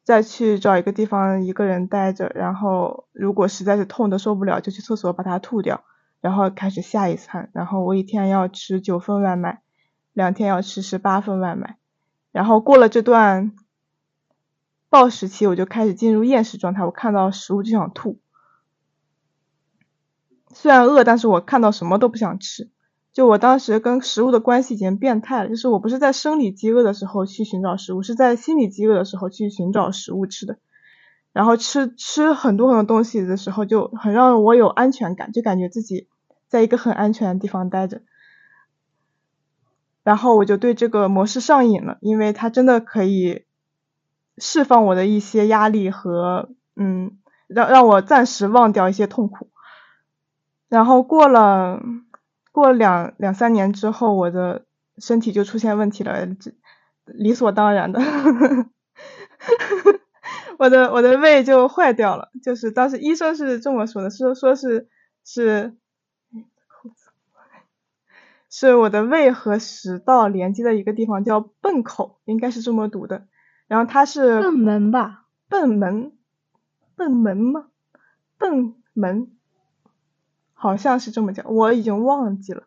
[0.03, 5.85] 再去找一个地方一个人待着，然后如果实在是痛的受不了，就去厕所把它吐掉。
[6.23, 9.61] 然后开始下一餐，然后我一天要吃九份外卖，
[10.13, 11.75] 两天要吃十八份外卖，
[12.31, 13.51] 然后过了这段
[14.87, 18.21] 暴食期，我就开始进入厌食状态，我看到食物就想吐，
[20.53, 22.71] 虽然饿，但是我看到什么都不想吃，
[23.11, 30.57] 就我当时跟食物的关系已经变态了，就是我不是在生理饥饿的时候去寻找食物，是在心理饥饿的时候去寻找食物吃的。
[31.33, 36.07] 然后吃吃很多很多东西的时候，就很让我有安全感，就感觉自己
[36.53, 38.03] 在一个很安全的地方待着。
[40.03, 43.45] 然后我就对这个模式上瘾了，因为它真的可以
[44.37, 49.49] 释放我的一些压力和嗯，让让我暂时忘掉一些痛苦。
[50.69, 51.81] 然后过了
[52.51, 54.65] 过了两两三年之后，我的
[54.99, 56.51] 身体就出现问题了，这
[57.05, 57.99] 理所当然的。
[60.59, 64.87] 我的我的胃就坏掉了，就是当时医生是这么说的，说说是
[65.25, 65.75] 是，
[68.55, 73.25] 是我的胃和食道连接的一个地方叫贲口，应该是这么读的。
[73.67, 75.25] 然后它是贲门吧？
[75.49, 76.11] 贲门，
[76.95, 77.65] 贲门吗？
[78.37, 79.31] 贲门，
[80.53, 82.65] 好像是这么讲，我已经忘记了。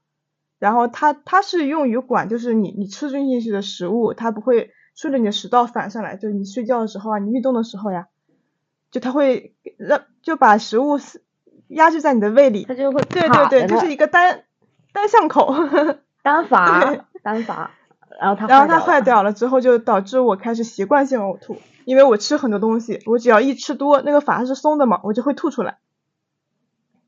[0.59, 8.09] 然后它它是用于管，就是你你吃进去的食物，它不会顺着你的食道反上来，就是你睡觉的时候啊，你运动的时候呀，
[8.91, 10.99] 就它会让就把食物
[11.69, 14.46] 压制在你的胃里，它就会对对对，就是一个单
[14.97, 15.55] 单向口，
[16.25, 17.71] 单阀单阀，
[18.19, 25.77] 然后它然后它坏掉了之后，就导致我开始习惯性呕吐，因为我吃很多东西，我只要一吃多，那个阀是松的嘛，我就会吐出来。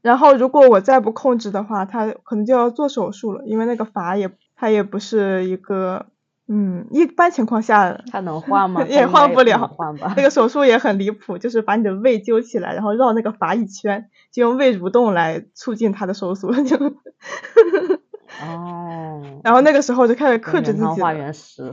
[0.03, 6.07] 然后如果我再不控制的话，它可能就要做手术了，因为那个阀也它也不是一个，
[6.51, 8.83] 嗯，一般情况下它能换吗？
[8.89, 10.15] 也换不了，换吧。
[10.17, 16.77] 那个手术也很离谱，就是把你的胃揪起来，然后绕那个阀一圈，就用胃蠕动来促进它的收缩，就。
[18.43, 19.41] 哦。
[19.45, 21.01] 然后那个时候就开始克制自己。
[21.01, 21.71] 化原石。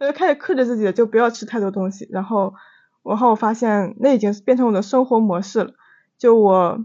[0.00, 2.08] 我就开始克制自己，就不要吃太多东西。
[2.10, 2.54] 然后，
[3.02, 5.74] 然后我发现那已经变成我的生活模式了。
[6.16, 6.82] 就我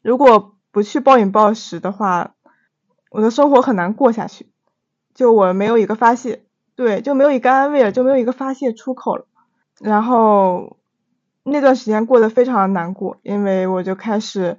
[0.00, 2.34] 如果不去暴饮暴食的话，
[3.10, 4.50] 我的生活很难过下去。
[5.14, 6.42] 就我没有一个发泄，
[6.74, 9.26] 对，就没有一个安慰了，就没有一个发泄出口了。
[9.80, 10.76] 然后
[11.42, 14.58] 那段时间过得非常难过，因为我就开始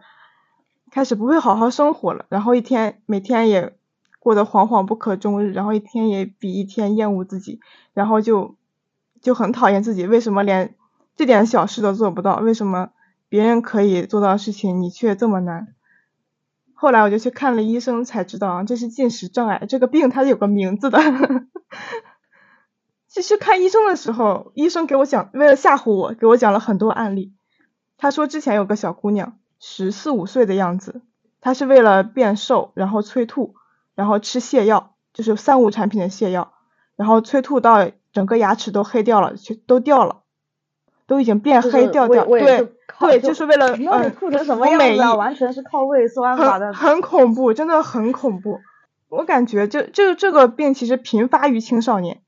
[0.92, 2.26] 开始不会好好生活了。
[2.30, 3.74] 然后一天每天也
[4.20, 7.60] 过得惶惶不可终日，然后一天也比一天厌恶自己，
[7.94, 8.56] 然后就
[9.22, 10.76] 就很讨厌自己，为什么连
[11.16, 12.38] 这点小事都做不到？
[12.38, 12.90] 为什么？
[13.30, 15.74] 别人可以做到的事情，你却这么难。
[16.82, 20.98] 后来我就去看了医生，才知道啊，这是进食障碍，这个病它有个名字的。
[23.08, 27.36] 其实看医生的时候，医生给我讲，为了吓唬我，给我讲了很多案例。
[27.98, 31.04] 他说之前有个小姑娘，十四五岁的样子，
[31.39, 33.54] 她是为了变瘦，然后催吐，
[33.94, 36.52] 然后吃泻药，就是三无产品的泻药，
[36.96, 40.21] 然后催吐到整个牙齿都黑掉了，就都掉了，
[41.12, 42.71] 都已经变黑掉掉，对。
[43.00, 48.60] 对，就是为了嗯，吐成什么样子，完全是靠胃酸把的，很恐怖，真的很恐怖。
[49.10, 52.21] 我感觉这这这个病其实频发于青少年，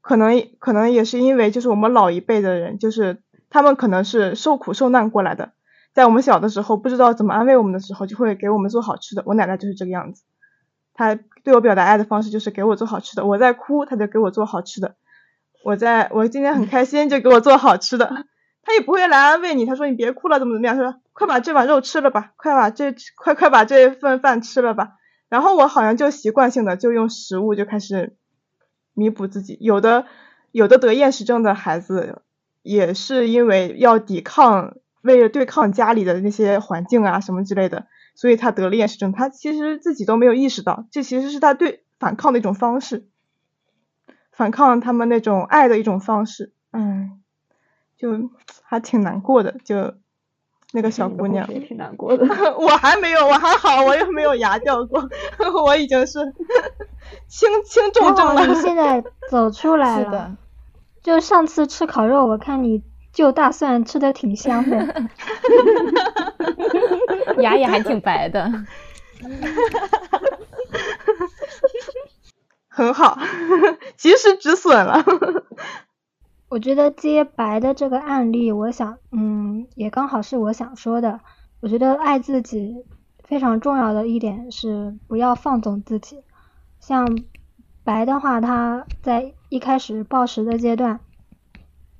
[0.00, 5.52] 可能可能也是因为就是我们老一辈的人，就是他们可能是受苦受难过来的，
[5.94, 9.22] 在我们小的时候不知道怎么安慰我们的时候，就会给我们做好吃的。
[9.24, 10.24] 我奶奶就是这个样子，
[10.94, 13.24] 她对我表达爱的方式就是给我做好吃的。
[13.24, 14.96] 我在哭，她就给我做好吃的；
[15.62, 18.24] 我在我今天很开心，就给我做好吃的。
[18.62, 20.76] 他也不会来安慰你，他说你别哭了，怎么怎么样？
[20.76, 24.92] 他说快把这碗肉吃了吧，快把这快快把这份饭吃了吧。
[25.28, 28.16] 然后我好像就习惯性的就用食物就开始
[28.94, 29.56] 弥补自己。
[29.60, 30.06] 有的
[30.52, 32.22] 有的得厌食症的孩子
[32.62, 39.12] 也是因为要抵抗，为了对抗家里的那些环境啊什么之类的，所以他得了厌食症。
[39.12, 43.08] 他其实自己都没有意识到，这其实是他对反抗的一种方式，
[44.30, 46.52] 反抗他们那种爱的一种方式。
[46.72, 47.16] 嗯。
[47.96, 48.30] 就
[48.62, 49.92] 还挺难过的，就
[50.72, 52.24] 那个小姑娘，也挺难过的。
[52.56, 55.06] 我还没有，我还好，我又没有牙掉过，
[55.66, 56.18] 我已经是
[57.28, 58.46] 轻轻重症了。
[58.46, 60.34] 你现在走出来了，
[61.02, 65.04] 就上次吃烤肉，我看你就大蒜吃的挺香的，
[67.42, 68.50] 牙也还挺白的，
[72.80, 73.18] 很好，
[73.98, 75.04] 及时止损了。
[76.48, 81.20] 我觉得接白的这个案例，我想，嗯，也刚好是我想说的。
[81.60, 82.74] 我觉得爱自己
[83.22, 86.22] 非常重要的一点是不要放纵自己。
[86.80, 87.18] 像
[87.84, 91.00] 白的话，他在一开始暴食的阶段，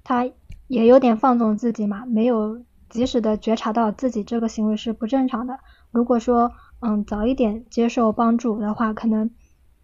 [0.02, 0.26] 他
[0.66, 5.60] 也有点放纵自己嘛，没有及时的觉察到自己这个行为是不正常的。
[5.90, 9.30] 如果说，嗯，早一点接受帮助的话，可能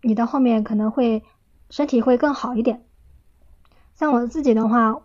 [0.06, 1.24] 你的后面可能会
[1.68, 2.84] 身体会更好一点。
[3.94, 5.02] 像我自己的话，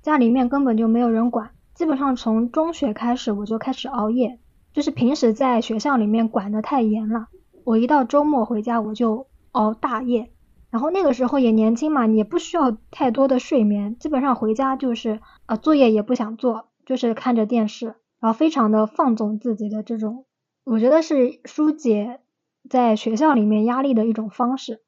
[0.00, 4.38] 家里面根本就没有人管，基本上从中学开始我就开始熬夜，
[4.72, 7.28] 就是平时在学校里面管的太严了，
[7.64, 10.30] 我一到周末回家我就熬大夜，
[10.70, 20.26] 然后那个时候也年轻嘛，也不需要太多的睡眠，基本上回家就是呃作业也不想做，就是看着电视，然后非常的放纵自己的这种，
[20.64, 22.20] 我觉得是疏解
[22.68, 24.80] 在学校里面压力的一种方式。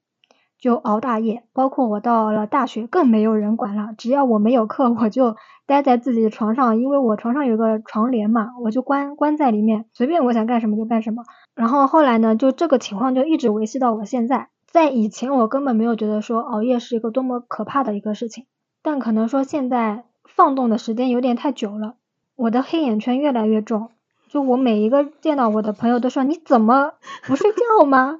[0.59, 3.91] 就熬大夜，包括我到了大学更没有人管了。
[3.99, 11.25] 只要我没有课， 我就待在自己的床上，因为我床上有个床帘嘛，我就关关在里面，随便我想干什么就干什么。
[11.55, 14.49] 然后后来呢，就这个情况就一直维系到我现在。
[14.67, 18.47] 在以前我根本没有觉得说熬夜是一个多么可怕的一个事情，
[18.83, 21.97] 但可能说现在放纵的时间有点太久了，
[22.35, 23.91] 我的黑眼圈越来越重。
[24.29, 26.93] 就我每一个见到我的朋友都说你怎么
[27.25, 28.19] 不睡觉吗？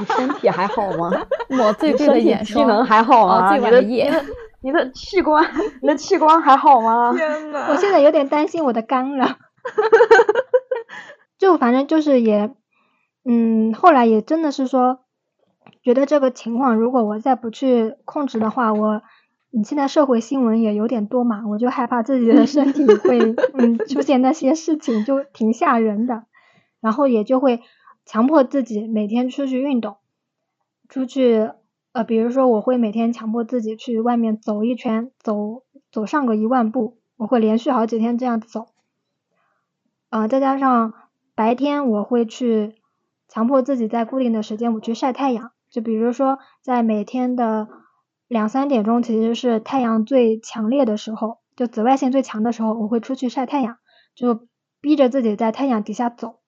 [0.00, 1.10] 你身体还好吗？
[1.58, 3.48] 我最近的眼霜，机能还好吗？
[3.50, 4.10] 最晚的夜，
[4.62, 5.44] 你的器官，
[5.82, 7.12] 你的器官还好吗？
[7.14, 9.36] 天我现在有点担心我的肝了。
[11.38, 12.50] 就反正就是也
[13.24, 15.00] 嗯，后来也真的是说，
[15.82, 19.02] 觉得这个情况如果我再不去控制的话，我，
[19.56, 23.18] 你现在社会新闻也有点多嘛，我就害怕自己的身体会
[23.56, 26.26] 嗯出现那些事情，就挺吓人的，
[26.82, 27.62] 然后也就会
[28.04, 29.96] 强迫自己每天出去运动，
[30.90, 31.52] 出去
[31.92, 38.66] 呃，比如说我会每天强迫自己去外面走一圈，走走上个一万步，我会连续好几天这样走，
[40.10, 40.92] 啊，再加上
[41.34, 42.74] 白天我会去。
[43.28, 47.66] 强迫自己在固定的时间我去晒太阳，就比如说在每天的
[48.28, 53.78] 两三点钟，其实是太阳最强烈的时候，就紫外线最强的时候，我会出去晒太阳，
[54.14, 54.46] 就
[54.80, 56.40] 逼着自己在太阳底下走。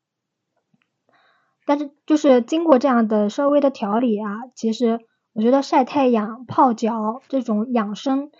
[1.66, 5.00] 但是就是经过这样的稍微的调理啊，其实
[5.34, 8.30] 我觉得晒太阳、泡脚这种养生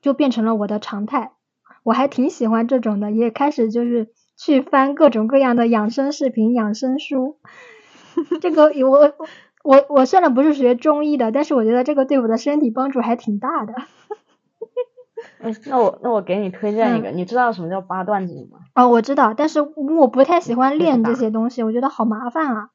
[0.00, 1.32] 就变成了我的常态，
[1.84, 7.38] 我还挺喜欢这种的，也开始就是去翻各种各样的养生视频、养生书。
[8.40, 9.14] 这个我
[9.62, 13.74] 我我虽然不是学中医的，但是我觉得这个对我的身体帮助还挺大的。
[15.66, 18.58] 那我那我给你推荐一个，你知道什么叫八段锦吗？
[18.74, 22.68] 哦，我知道，但是我不太喜欢练这些东西，我觉得好麻烦啊。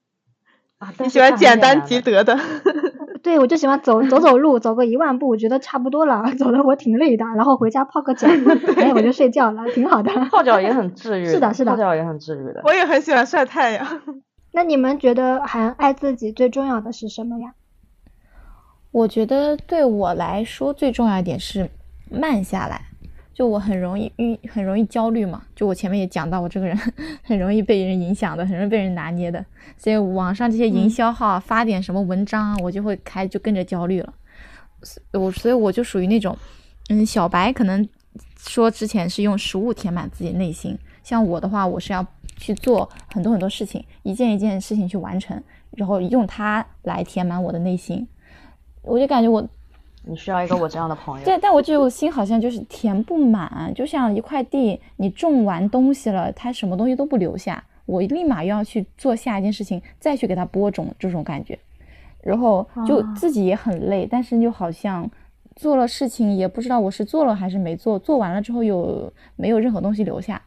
[0.78, 2.38] 啊，你喜欢简单即得的？
[3.24, 8.28] 对，我就喜欢走走走路，走个一万步，我觉得差不多了，走的我挺累的，然后回家泡个脚，
[8.78, 10.12] 哎，我就睡觉了，挺好的。
[10.32, 11.26] 泡脚也很治愈。
[11.26, 11.72] 是的，是的。
[11.72, 12.62] 泡脚也很治愈的。
[12.64, 13.86] 我也很喜欢晒太阳。
[14.58, 17.54] 那你们觉得还爱自己最重要的是什么呀？
[18.90, 21.70] 我觉得对我来说最重要一点是
[22.10, 22.82] 慢下来。
[23.36, 25.44] 就我很容易遇，很容易焦虑嘛。
[25.56, 26.76] 就我前面也讲到，我这个人
[27.22, 29.46] 很容易被人影响的，很容易被人拿捏的。
[29.78, 34.12] 所以网上这些营销号发点什么文章，我就会开就跟着焦虑了。
[35.12, 36.36] 我所以我就属于那种，
[36.90, 37.88] 嗯，小白可能
[38.40, 42.04] 说之前是用食物填满自己内心，像我的话，我是要。
[42.38, 48.08] 去做很多很多事情，一件一件事情去完成，然后用它来填满我的内心。
[48.82, 49.46] 我就感觉我，
[50.04, 51.26] 你需要一个我这样的朋友。
[51.28, 61.60] 对，但我觉得我心好像就是填不满，就像一块地，你种完东西了，它什么东西都不留下，我立马又要去做下一件事情，再去给它播种，这种感觉。
[62.22, 65.10] 然后就自己也很累，但是就好像
[65.56, 70.42] 做了事情也不知道我是做了还是没做，做完了之后有没有任何东西留下。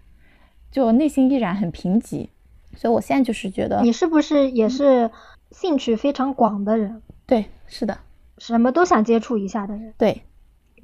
[0.71, 2.29] 就内心依然很贫瘠，
[2.77, 5.11] 所以我现在就是觉得你是不是也是
[5.51, 7.03] 兴趣非常广的人？
[7.27, 7.99] 对，是的，
[8.39, 9.93] 什么都想接触一下的人。
[9.99, 10.23] 对，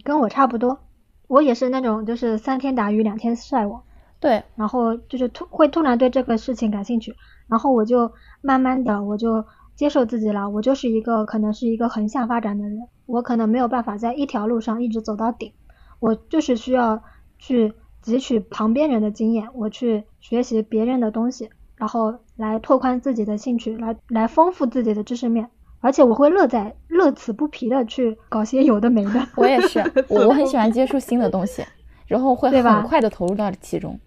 [0.03, 0.81] 跟我差不多，
[1.29, 3.81] 我也是那种就是三天打鱼两天晒网。
[4.19, 7.15] 对，然后就是突会突然对这个事情感兴趣，
[7.47, 8.11] 然后我就
[8.41, 9.45] 慢慢的我就
[9.77, 15.53] 接受自己了，我就是一个可能是一个横向发展的人，我可能没有办法在一条路上一直走到顶，
[16.01, 17.05] 我就是需要
[17.39, 17.73] 去。
[18.07, 25.51] 汲取旁边人的经验，我去学习别人的东西，然后来拓宽自己的兴趣，来来丰富自己的知识面，
[25.81, 29.27] 而且我会乐在乐此不疲的去搞些有的没的。
[29.35, 31.65] 我也是， 我我很喜欢接触新的东西，
[32.07, 33.99] 然后会很快的投入到其中，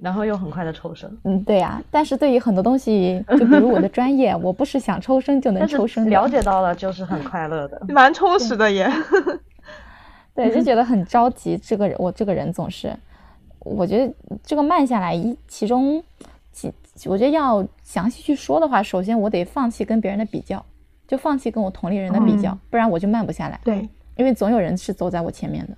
[0.00, 1.14] 然后又很快的抽身。
[1.24, 1.82] 嗯，对呀。
[1.90, 6.08] 但是对于很多东西，就比如我的专业，我不是想抽身就能抽身。
[6.08, 8.90] 了解到了就是很快乐的， 蛮充实的也。
[10.34, 11.56] 对，就觉得很着急。
[11.56, 12.90] 这个人，我这个人总是。
[13.64, 16.02] 我觉得这个慢下来，一其中
[16.52, 16.72] 几，
[17.06, 20.64] 我觉得要详细去说的话，首先我得放弃跟别人的比较，
[21.08, 23.60] 就放弃跟我同龄人的比较，不然我就慢不下来。
[23.64, 25.76] 对，因为总有人是走在我前面的。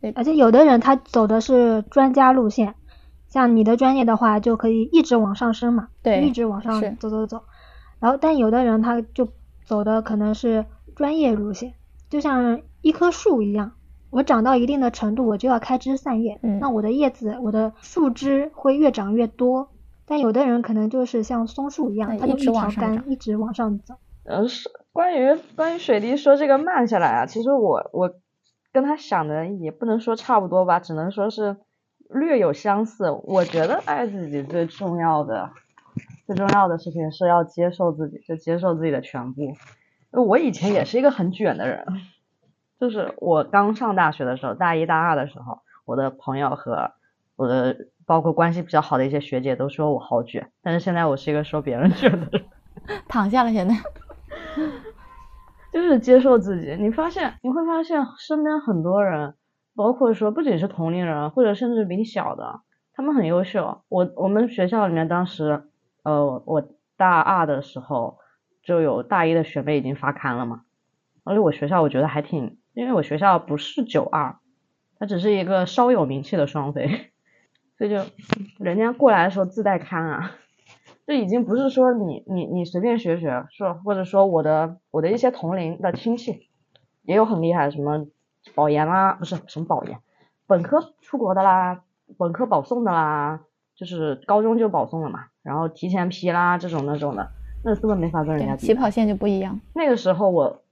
[0.00, 2.74] 对，而且有的人他走的是专家路线，
[3.28, 7.42] 像你的专业的话，就可以一直往上升嘛，对，一直往上走走走。
[8.00, 9.28] 然后，但有的人他就
[9.64, 11.74] 走的可能是专业路线，
[12.10, 13.72] 就像一棵树一样。
[14.10, 19.68] 我长到一定的程度，我就要开枝散叶，那我的叶子、我的树枝会越长越多。
[20.06, 23.94] 但有的人可能就是像松树一样，它就一条干一直往上走。
[24.24, 28.10] 呃，是关于关于水滴说这个慢下来啊，其实我我
[28.72, 31.56] 跟他想的也不能说差不多吧，只能说是
[32.08, 33.10] 略有相似。
[33.24, 35.50] 我觉得爱自己最重要的
[36.26, 39.52] 最重要的事情是要接受自己，就接受自己的全部。
[40.10, 41.84] 我以前也是一个很卷的人。
[42.78, 46.92] 就是我刚上大学的时候，大一、大二的时候，我的朋友和
[47.34, 47.76] 我的
[48.06, 52.44] 包括关系比较好的一些学姐都说我好卷，但是现在我是一个说别人卷的人，
[53.08, 53.52] 躺下了。
[53.52, 53.74] 现在
[55.72, 56.76] 就是接受自己。
[56.78, 59.34] 你发现你会发现身边很多人，
[59.74, 62.60] 包括说不仅是同龄人，或者甚至比你小的，
[62.94, 63.82] 他们很优秀。
[63.88, 65.64] 我我们学校里面当时，
[66.04, 66.62] 呃，我
[66.96, 68.18] 大二的时候
[68.62, 70.62] 就有大一的学妹已经发刊了嘛，
[71.24, 72.57] 而且我学校我觉得还挺。
[72.78, 74.36] 因为我学校不是九二，
[75.00, 77.10] 它只是一个稍有名气的双非，
[77.76, 78.04] 所以就
[78.56, 80.36] 人家过来的时候自带刊啊，
[81.04, 86.48] 这已经不是说你你你随便学学，是或者说我的我的一些同龄的亲戚
[87.02, 88.06] 也有很厉害，什么
[88.54, 89.98] 保研啦，不是什么保研，
[90.46, 91.82] 本科出国的啦，
[92.16, 93.40] 本科保送的啦，
[93.74, 97.28] 就是高中就保送了嘛，然后提前批啦这种那种的，
[97.64, 98.66] 那根本没法跟人家比。
[98.66, 99.60] 起跑线就不一样。
[99.74, 100.62] 那个时候我。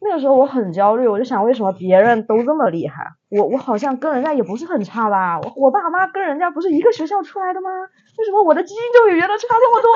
[0.00, 5.40] 那个时候我很焦虑，我就想为什么别人都这么厉害，我我好像跟人家也不是很差吧？
[5.40, 7.68] 我我爸妈跟人家不是一个学校出来的吗？
[8.16, 9.90] 为什么我的基因就比别人差这么多？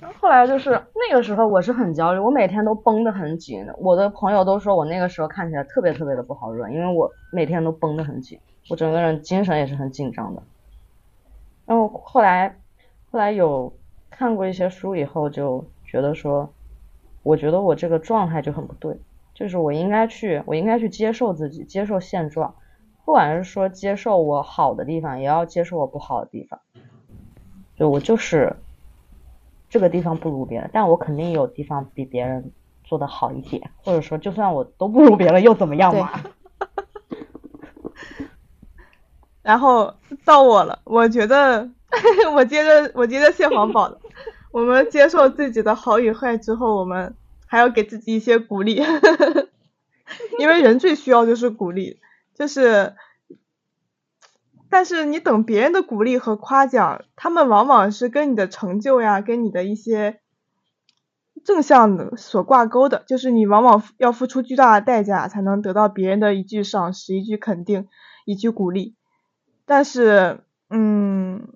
[0.00, 8.38] 然 后后来就是那个时候我是很焦虑，我每天都绷得很紧，我的朋友都说我那个时候看起来特别特别的不好惹，因为我每天都绷得很紧，
[8.68, 10.42] 我整个人精神也是很紧张的。
[11.64, 12.60] 然后后来
[13.10, 13.72] 后来有
[14.10, 16.52] 看过一些书以后，就觉得说。
[17.26, 19.00] 我觉得我这个状态就很不对，
[19.34, 22.54] 就是我应该去，我应该去接受自己，接受现状，
[23.04, 26.60] 不管是说接受我好的地方，也要接受我不好的地方。
[27.76, 28.54] 就我就是
[29.68, 32.52] 这个地方不如别人，但我肯定有地方比别人
[32.84, 36.08] 做的好一点，或者说就算我都不如别人又怎么样嘛？
[39.42, 39.92] 然后
[40.24, 41.68] 到我了，我觉得
[42.36, 43.98] 我接着我接着蟹黄堡的。
[44.56, 47.14] 我们接受自己的好与坏之后，我们
[47.46, 48.82] 还要给自己一些鼓励，
[50.40, 52.00] 因为人最需要就是鼓励，
[52.34, 52.94] 就是，
[54.70, 60.20] 但是你等别人的鼓励和夸奖，他们往往是跟你的成就呀，跟你的一些
[61.44, 67.88] 正向的所挂钩的，就是你往往要付出巨大的代价才能得到别人的一句赏识、一句肯定、
[68.24, 68.94] 一句鼓励，
[69.66, 70.40] 但是，
[70.70, 71.46] 嗯，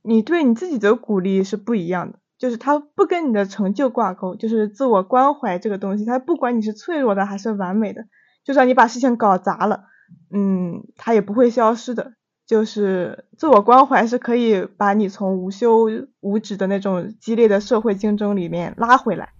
[0.00, 2.18] 你对你自己的鼓励是不一样的。
[2.40, 8.06] 就是他不跟你的成就挂钩，就是自我关怀这个东西，他不管你是脆弱的还是完美的，
[8.44, 9.84] 就算你把事情搞砸了，
[10.32, 12.14] 嗯，他也不会消失的。
[12.46, 15.86] 就是自我关怀是可以把你从无休
[16.20, 19.34] 无止的那种激烈的社会竞争里面拉回来，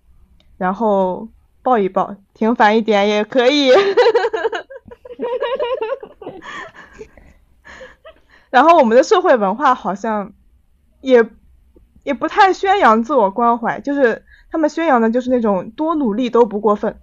[0.59, 1.31] 然后
[1.63, 3.71] 抱一抱，平凡一点也可以。
[8.51, 10.35] 然后我们的社会文化好像
[11.01, 11.27] 也。
[12.03, 16.97] 也不太宣扬自我关怀，就是他们宣扬的就是那种多努力都不过分，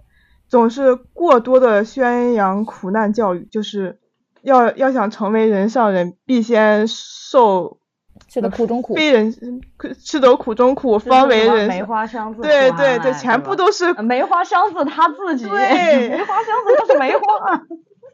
[0.48, 3.98] 总是过多的宣扬苦难教育，就是
[4.42, 7.78] 要要想成为人上人，必先受
[8.28, 9.32] 吃得苦中苦，非人
[10.02, 11.68] 吃得苦中苦，方为人。
[11.68, 15.44] 梅花香自对对对，全部都是梅花香自他自己。
[15.46, 17.62] 对， 梅花香自就是梅花，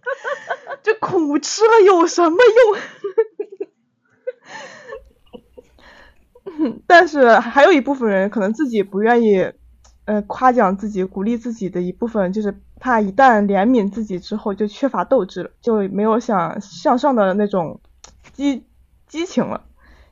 [0.82, 2.78] 这苦吃了有什么用？
[6.86, 9.52] 但是还有一部分人可能自己不愿意，
[10.04, 17.80] 呃，夸奖自己、鼓励自己的一部分，就是怕一旦怜悯自己之后就缺乏斗志了，就没有想向上的那种
[18.32, 18.66] 激
[19.06, 19.62] 激情了。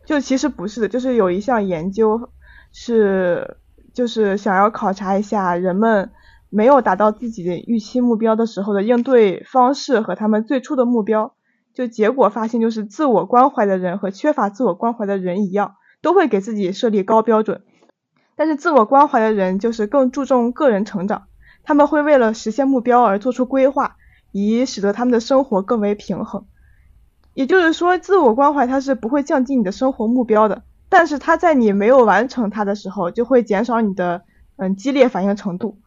[0.04, 2.30] 就其实不是的，就是有一项研究
[2.72, 3.56] 是，
[3.94, 6.10] 就是想要考察一下人们
[6.50, 11.34] 没有达到自己的预期目标的时候的应对方式和他们最初的目标，
[11.72, 15.76] 就结果发现就是自我关怀的人和缺乏自我关怀的人一样。
[16.02, 17.62] 都会给自己设立高标准，
[18.36, 21.28] 但是自我关怀的人就是更注重个人成长，
[21.62, 23.96] 他们会为了实现目标而做出规划，
[24.32, 26.44] 以使得他们的生活更为平衡。
[27.34, 34.24] 也就是说，自我关怀它是不会降低你的生活目标的，但是它在你没有完成它的时候，就会减少你的
[34.56, 35.78] 嗯激烈反应程度。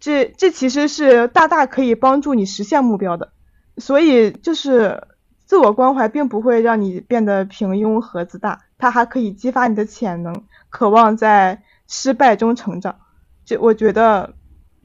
[0.00, 3.32] 这这其实是大大可以帮助你实现目标的，
[3.78, 5.06] 所以就是
[5.46, 8.60] 自我关怀并不会让你变得平庸和自大。
[8.82, 12.96] 它还可以激发你的潜能，渴望在失败中成长。
[13.44, 14.34] 就我觉得，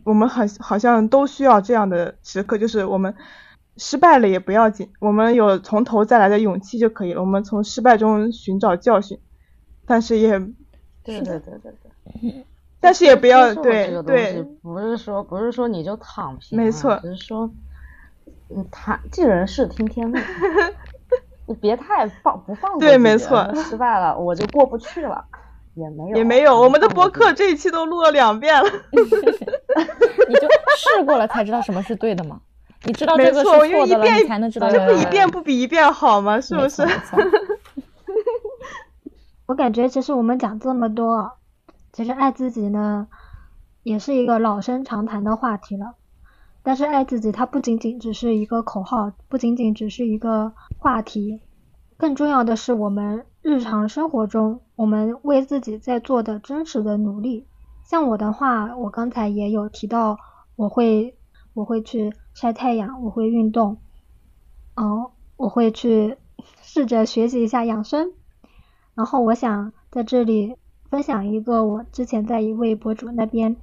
[0.03, 3.15] 我们很好像都需要这样的时刻，就是我们
[3.75, 7.21] 失败了也不要紧，我们有从头再来的勇气就可以了。
[7.21, 9.19] 我们从失败中寻找教训，
[9.87, 10.37] 但是也，
[11.03, 11.73] 对对对对
[12.21, 12.45] 对，
[12.79, 17.51] 但是也不要对对，不是说不是说你就躺平，没错，只是说，
[18.55, 20.21] 嗯，他尽人是听天命。
[21.47, 25.23] 你别太放不放过对，没错，失败了我就过不去了，
[25.75, 32.41] 也没有也没有，我们的播客这一期都录了两遍了， 你就试过了才知道什么是对的吗？
[32.83, 36.39] 你知道这个是错的了，你才能知道这不一遍不比一遍好吗？
[36.41, 36.85] 是不是？
[39.47, 41.31] 我感觉其实我们讲这么多，
[41.93, 43.07] 其实爱自己呢，
[43.83, 45.93] 也是一个老生常谈的话题了。
[46.67, 51.39] 但是爱自己，它不仅仅只是一个口号，不仅仅只是一个话题，
[51.95, 57.47] 更重要的是我们日常生活中我们为自己在做的真实的努力。
[57.85, 60.17] 像我的话，我刚才也有提到，
[60.57, 61.15] 我会
[61.53, 63.77] 我会去晒太阳，我会运动，
[64.75, 66.17] 嗯，我会去
[66.61, 68.11] 试着学习一下养生。
[68.93, 70.57] 然后我想在这里
[70.89, 73.55] 分享一个我之前在一位博主那边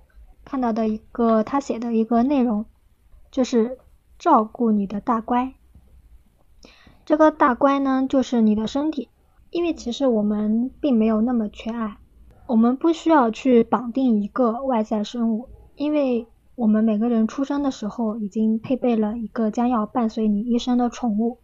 [0.43, 2.65] 看到的一个他写的一个内容，
[3.35, 3.79] 就是
[4.17, 5.55] 照顾你的大乖。
[7.05, 9.09] 这个大乖呢，就是你的身体，
[9.51, 11.97] 因为其实我们并没有那么缺爱，
[12.47, 21.39] 我们不需要去绑定一个外在生物，因为我们每个人出生的时候已经配备了一个将要伴随你一生的宠物，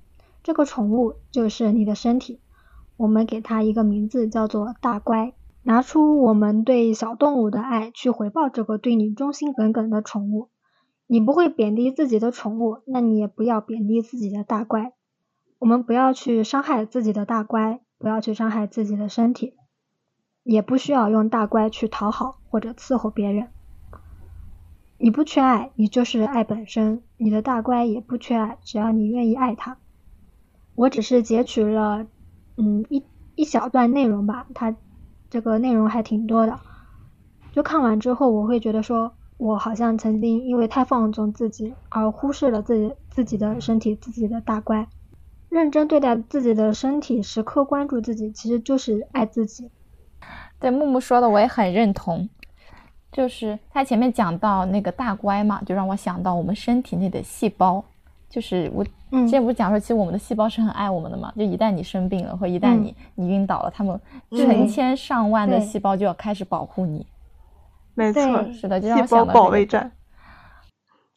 [0.44, 2.38] 这个宠物就是你的身体，
[2.96, 5.32] 我们给它一个名字叫做大乖，
[5.64, 10.50] 拿出我们对小动物的爱去回报这个对你忠心耿耿的宠物。
[11.12, 14.92] 你不会贬低自己的宠物，那你也不要贬低自己的大乖。
[15.58, 19.54] 我们不要去伤害自己的大乖，不要去伤害自己的身体，
[20.44, 23.48] 也不需要用大乖去讨好或者伺候别人。
[24.98, 27.02] 你不缺爱，你就是爱本身。
[27.16, 29.78] 你的大乖也不缺爱，只要你愿意爱它。
[30.76, 32.06] 我只是截取了，
[32.56, 33.02] 嗯，一
[33.34, 34.76] 一小段内容吧，它
[35.28, 36.60] 这个内容还挺多的。
[37.50, 44.86] 就看完之后，我会觉得说，我好像曾经因为太放纵自己，而忽视了自己自己的身体，自己的大乖。
[45.48, 49.70] 认真对待自己的身体，时刻关注自己，其实就是爱自己。
[50.58, 52.28] 对木木说的，我也很认同。
[53.10, 57.82] 就是他前面讲到那个大乖嘛，就让我想到我们身体内的细胞。
[58.28, 61.32] 就是我之前不是讲说，其实我们的细胞是很爱我们的嘛。
[61.34, 63.98] 就一旦你生病了，或一旦你你晕倒了，他们
[64.30, 67.06] 成千上万的细胞就要开始保护你。
[67.94, 68.22] 没错，
[68.52, 69.92] 是的，细胞保卫战。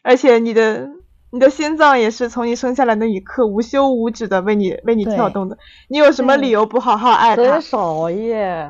[0.02, 0.90] 而且你的。
[1.36, 5.58] 你的心脏也是从你生下来那一刻无休无止的为你为你跳动的，
[5.88, 7.60] 你有什么理由不好好爱他？
[7.60, 8.70] 少爷，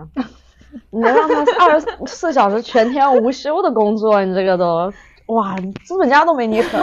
[0.89, 4.89] 你能让他二十四小时全天无休的工作，你这个都
[5.25, 6.81] 哇，资本家都没你狠。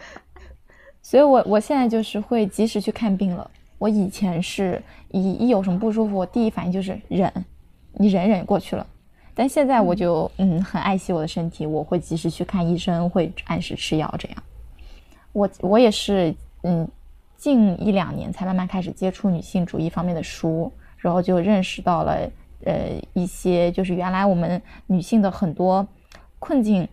[1.00, 3.50] 所以我我现在就是会及时去看病了。
[3.78, 7.32] 我以前是一一有什么不舒服，我第一反应就是忍，
[7.94, 8.86] 你忍忍过去了。
[9.40, 14.42] 但现在我就嗯很爱惜我的身体，我会及时去看医生，会按时吃药，这样。
[15.32, 16.86] 我我也是，嗯，
[17.38, 22.30] 近一两年才慢慢开始接触女性主义方面的书，然后就认识到了，
[22.66, 25.88] 呃，一些就是原来我们女性的很多
[26.38, 26.86] 困境，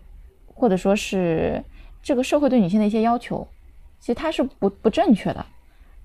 [0.54, 1.62] 或者说是
[2.02, 3.46] 这个社会对女性的一些要求，
[4.00, 5.44] 其实它是不不正确的。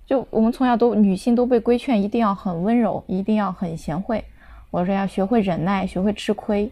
[0.06, 4.26] 就我们从小都女性都被规劝一定要很温柔，一定要很贤惠，
[4.74, 6.72] 我说要学会忍耐，学会吃亏。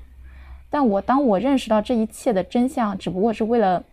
[0.72, 3.84] 但我当我认识到这一切的真相，只不过是为了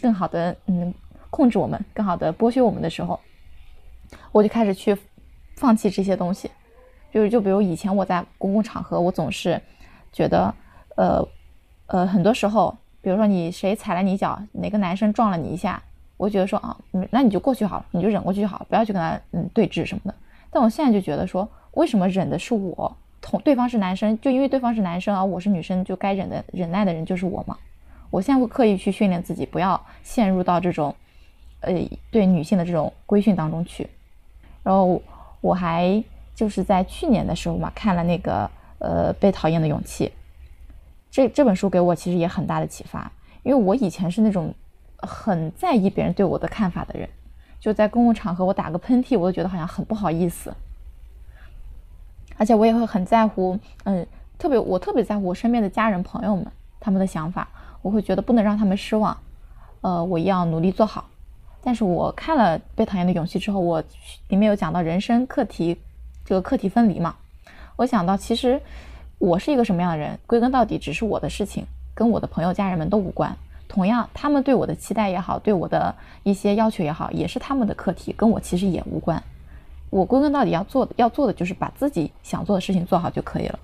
[0.00, 0.94] 更好的嗯。
[1.28, 3.20] 控制我们，更好的剥削我们的时候，
[4.32, 4.96] 我就开始去
[5.56, 6.50] 放弃这些东西。
[7.12, 9.60] 就是就比如以前我在公共场合，我总是
[10.12, 10.54] 觉得，
[10.94, 11.28] 呃
[11.88, 15.82] 呃，很多时候，比如说你谁踩了你一脚，哪个男生撞了你一下，
[16.16, 16.74] 我觉得说啊，
[17.10, 20.14] 那你就过去好了，你就忍过去就好了，不要去跟他嗯对峙什么的。
[20.50, 27.56] 但我现在就觉得说，为什么忍的是我，同对方是男生，就因为对方是男生而我是女生，就该忍的忍耐的人就是我嘛？
[28.10, 30.94] 我现在会刻意去训练自己，不要陷入到这种。
[31.60, 31.72] 呃，
[32.10, 33.88] 对女性的这种规训当中去，
[34.62, 35.02] 然后
[35.40, 36.04] 我还
[36.34, 38.48] 就是在去年的时候嘛，看了那个
[38.78, 40.06] 呃《被讨厌的勇气》，
[41.10, 43.10] 这这本书给我其实也很大的启发，
[43.42, 44.54] 因为我以前是那种
[44.98, 47.08] 很在意别人对我的看法的人，
[47.58, 50.54] 就在公共场合我打个喷嚏，我都觉得好像很不好意思，
[52.36, 54.06] 而且我也会很在乎，嗯，
[54.38, 56.46] 特别我特别在乎我身边的家人朋友们
[56.78, 57.48] 他们的想法，
[57.82, 59.16] 我会觉得不能让他们失望，
[59.80, 61.04] 呃，我要努力做好。
[61.62, 63.82] 但是我看了《被讨厌的勇气》之后，我
[64.28, 65.76] 里面有讲到人生课题，
[66.24, 67.16] 这个课题分离嘛。
[67.74, 68.60] 我想到，其实
[69.18, 73.36] 我是一个什么样的人，归根到底只是我的事情，跟我的朋友、家人们都无关。
[73.66, 79.20] 同样，他们对我的期待也好，对我的一些要求也好，也是他们的课题，跟我其实也无关。
[79.90, 83.58] 我归根到底要做的，要做的就是把自己想做的事情做好就可以了。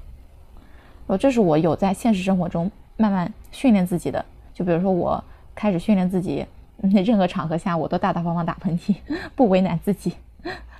[1.06, 4.24] 然后，这是我有在现实生活中慢慢训练自己的。
[4.54, 5.22] 就比如说，我
[5.54, 6.46] 开始训练自己。
[6.84, 8.96] 那任何场合下，我都大大方方打喷嚏，
[9.36, 10.14] 不为难自己。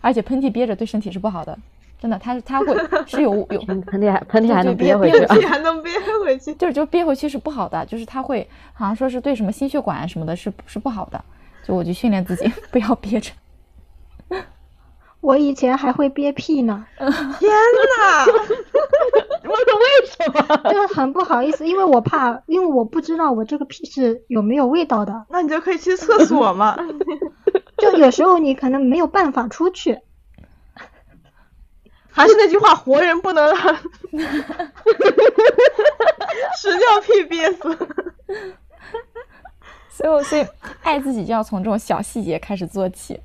[0.01, 1.57] 而且喷嚏憋着对身体是不好的，
[2.01, 2.77] 真的，它它会
[3.07, 5.93] 是有有 喷嚏还喷嚏还能憋回去， 还能憋
[6.25, 11.25] 回去，就是就憋回去是不好的，就是它会好像说是对什么心血管什么的是是不好的，
[11.63, 13.31] 就我就训练自己不要憋着。
[15.23, 18.27] 我以前还会憋屁呢， 天哪！
[18.27, 20.57] 我说为什么？
[20.71, 25.25] 就很不好意思，因为我怕，因为我不知道我这个屁是有没有味道的。
[25.31, 26.77] 那你就可以去厕所嘛。
[27.79, 29.99] 就有时候你可能没有办法出去。
[32.11, 33.75] 还是那句话，活人不能让
[36.57, 37.63] 屎尿屁憋死。
[39.89, 40.45] 所以，所以
[40.83, 43.21] 爱自己就要从这种小细节开始做起。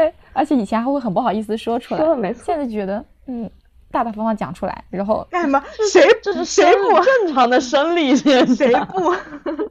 [0.00, 3.50] 在，而且以前还会很不好意思说出来，说的没错现在觉得嗯，
[3.90, 5.62] 大大方方讲出来，然后干什么？
[5.92, 7.02] 谁这是谁不？
[7.02, 8.72] 正常的生理现谁。
[8.72, 9.12] 不？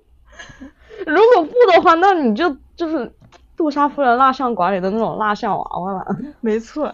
[1.08, 3.12] 如果不的话，那你就就是
[3.56, 6.06] 杜莎夫人蜡像馆里的那种蜡像娃娃了。
[6.42, 6.94] 没错，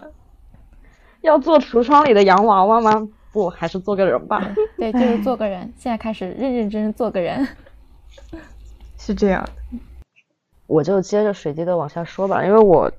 [1.22, 3.08] 要做橱窗里的洋娃娃吗？
[3.32, 4.40] 不，还是做个人吧。
[4.78, 7.46] 对，就是做个人，现在开始认认真真做个人。
[8.96, 9.50] 是这样的。
[10.66, 12.90] 我就接着水滴的往下说吧，因为我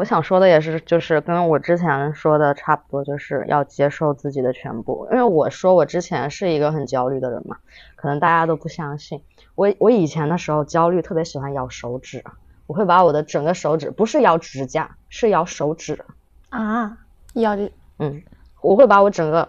[0.00, 5.06] 我想说的也是，就是跟我之前说的差不多，就是要接受自己的全部。
[5.12, 7.58] 因为我说我之前是一个很焦虑的人嘛，
[7.96, 9.20] 可能大家都不相信。
[9.56, 12.24] 我我以前的时候焦虑，特别喜欢咬手指，
[12.66, 16.02] 我会把我的整个手指，不是咬指甲，是咬手指，
[16.48, 16.96] 啊，
[17.34, 18.22] 咬的嗯，
[18.62, 19.46] 我会把我整个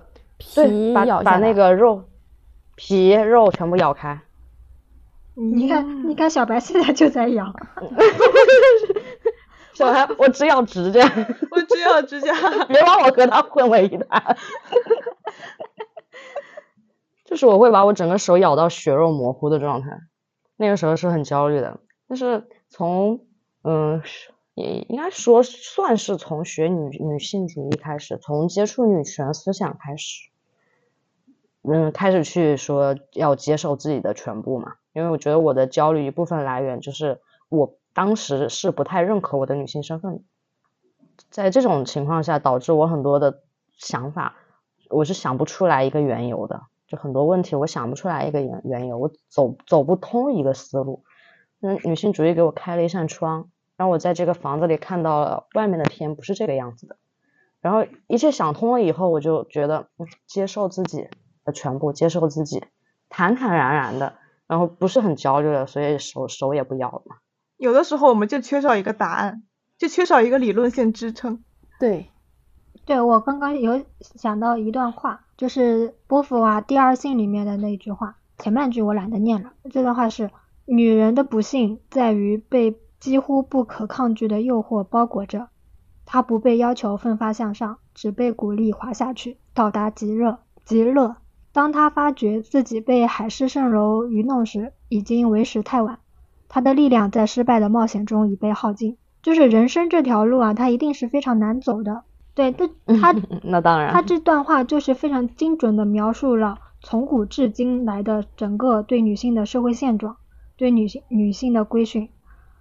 [0.54, 2.04] 对皮把把那咬下来个肉
[2.76, 4.20] 皮肉全部咬开。
[5.34, 7.46] 你看，你看，小白现在就在咬，
[9.74, 11.02] 小孩，我只咬指甲。
[11.52, 12.34] 我只咬指甲。
[12.68, 14.38] 别把我和他混为一谈。
[17.26, 19.88] 就是我会把我整个手咬到血肉模糊的状态，
[20.58, 21.80] 那个时候是很焦虑的。
[22.08, 23.26] 但是从
[23.64, 30.30] 嗯，是也应该说算是从学女女性主义开始，从接触女权思想开始，
[31.64, 34.74] 嗯，开始去说要接受自己的全部嘛。
[34.92, 40.24] 因为我觉得我的焦虑一部分来源就是我当时是不太认可我的女性身份。
[41.30, 43.42] 在这种情况下，导致我很多的
[43.78, 44.36] 想法，
[44.90, 51.04] 我是想不出来一个缘由的，就很多问题我想不出来一个缘缘由，我走走不通一个思路。
[51.62, 56.98] 嗯，女性主义给我开了一扇窗，让我在这个房子里看到了外面的天不是这个样子的。
[57.62, 59.88] 然后一切想通了以后，我就觉得
[60.26, 61.08] 接受自己
[61.46, 62.64] 的全部，接受自己，
[63.10, 64.16] 坦坦然然的，
[64.48, 67.18] 然后不是很焦虑了，所以手手也不摇了。
[67.62, 69.44] 有的时候我们就缺少一个答案，
[69.78, 71.44] 就缺少一个理论性支撑。
[71.80, 72.10] 对，
[72.86, 79.54] 对我刚刚有想到一段话，就是波伏娃《第二性》里面的那句话，前半句我懒得念了。
[79.70, 80.32] 这段话是：
[80.66, 85.50] 女人的不幸在于被几乎不可抗拒的诱惑包裹着，
[86.04, 91.18] 她不被要求奋发向上，只被鼓励滑下去，到达极热极乐。
[91.52, 96.00] 当她发觉自己被海市蜃楼愚弄时，已经为时太晚。
[96.54, 98.98] 她的力量在失败的冒险中已被耗尽。
[99.24, 102.04] 就是人生这条路啊，它一定是非常难走的。
[102.36, 102.68] 对，这
[103.00, 110.18] 他那当然，他这段话就是非常精准的描述了从古至今来的整个对女性的社会现状，
[110.58, 112.10] 对女性女性的规训。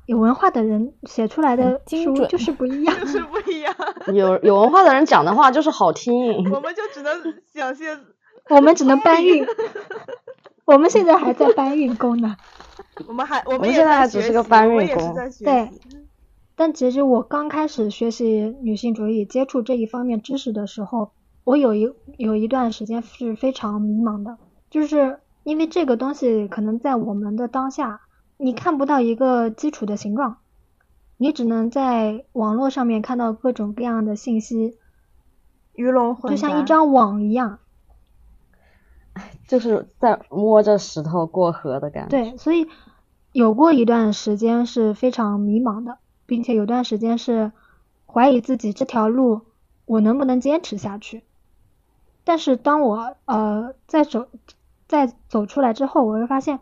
[0.07, 3.75] 有文化的人写出来的书就是不一样，就是不一样，
[4.15, 6.15] 有有文化的人讲的话就是好听。
[6.53, 7.99] 我们就只能想些。
[8.49, 9.47] 我们只能搬运。
[10.67, 12.37] 我们现在还在搬运工呢。
[13.09, 15.71] 我们还我们现在还只是个学习搬运工对
[16.57, 21.11] 但其实我刚开始学习女性主义、接触这一方面知识的时候，
[21.45, 24.37] 我有一有一段时间是非常迷茫的，
[24.69, 28.03] 就是因为这个东西可能在我们的当下，
[28.37, 30.37] 你看不到一个基础的形状，
[31.17, 34.77] 你只能在网络上面看到各种各样的信息，
[35.73, 37.59] 鱼龙混杂就像一张网一样。
[39.49, 42.11] 就是在摸着石头过河的感觉。
[42.11, 42.69] 对，所以
[43.33, 47.53] 有过一段时间是非常迷茫的，并且有段时间是
[48.07, 49.43] 怀疑自己这条路
[49.87, 51.23] 我能不能坚持下去。
[52.25, 54.27] 但是当我呃在走
[54.87, 56.59] 在走出来之后，我会发现，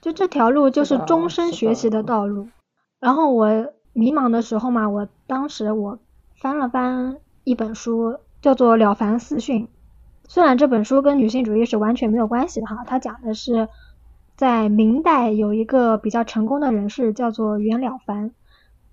[0.00, 2.48] 就这条路就是终身学习的的道路。
[2.98, 5.98] 然后我迷茫的时候嘛，我当时我
[6.34, 9.64] 翻了翻一本书，叫做《了凡四训》。
[10.28, 13.68] 虽然这本书跟女性主义是完全没有关系的哈，它讲的是
[14.40, 18.30] 在明代有一个比较成功的人士叫做袁了凡，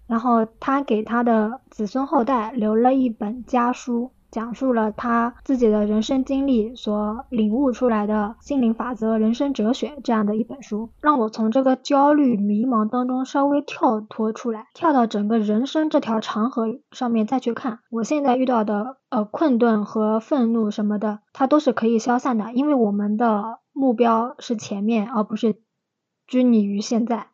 [0.05, 17.79] 然后他给他的子孙后代留了一本家书，讲述了他自己的人生经历所领悟出来的心灵法则、人生哲学这样的一本书，让我从这个焦虑迷茫当中稍微跳脱出来，跳到整个人生这条长河上面再去看。
[17.89, 25.55] 我现在遇到的呃困顿和愤怒什么的，它都是可以消散的，因为我们的目标是前面，而不是
[26.25, 27.27] 拘泥于现在。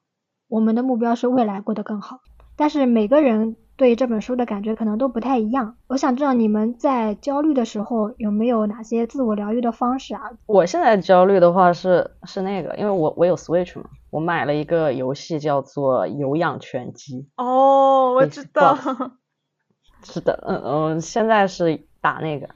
[0.49, 2.19] 我们的目标是未来过得更好。
[2.57, 5.77] 但是每个人对这本书的感觉可能都不太一样。
[5.87, 10.21] 我想知道你们在焦虑的时候有没有哪些自我疗愈的方式啊？
[10.45, 17.25] 我现在焦虑的话是是那个，因为我我有 Switch 嘛，我买了一个游戏叫做《有氧拳击》。
[17.43, 18.77] 哦，我知道。
[20.03, 22.49] 是的，嗯嗯，现在是打那个。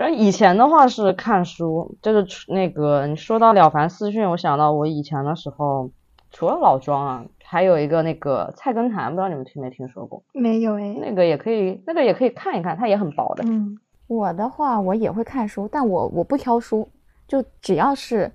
[0.00, 5.90] 然后以前的话是看书，就是那个你说到《了凡四训》，我想到我以前的时候
[6.30, 10.22] 除了老庄啊，还有一个那个菜根谭，不知道你们听没听说过？
[10.32, 10.96] 没有哎。
[10.98, 13.44] 那个也可以，那个也可以看一看，它也很薄的。
[13.46, 16.88] 嗯，我的话我也会看书，但我我不挑书，
[17.28, 18.32] 就只要是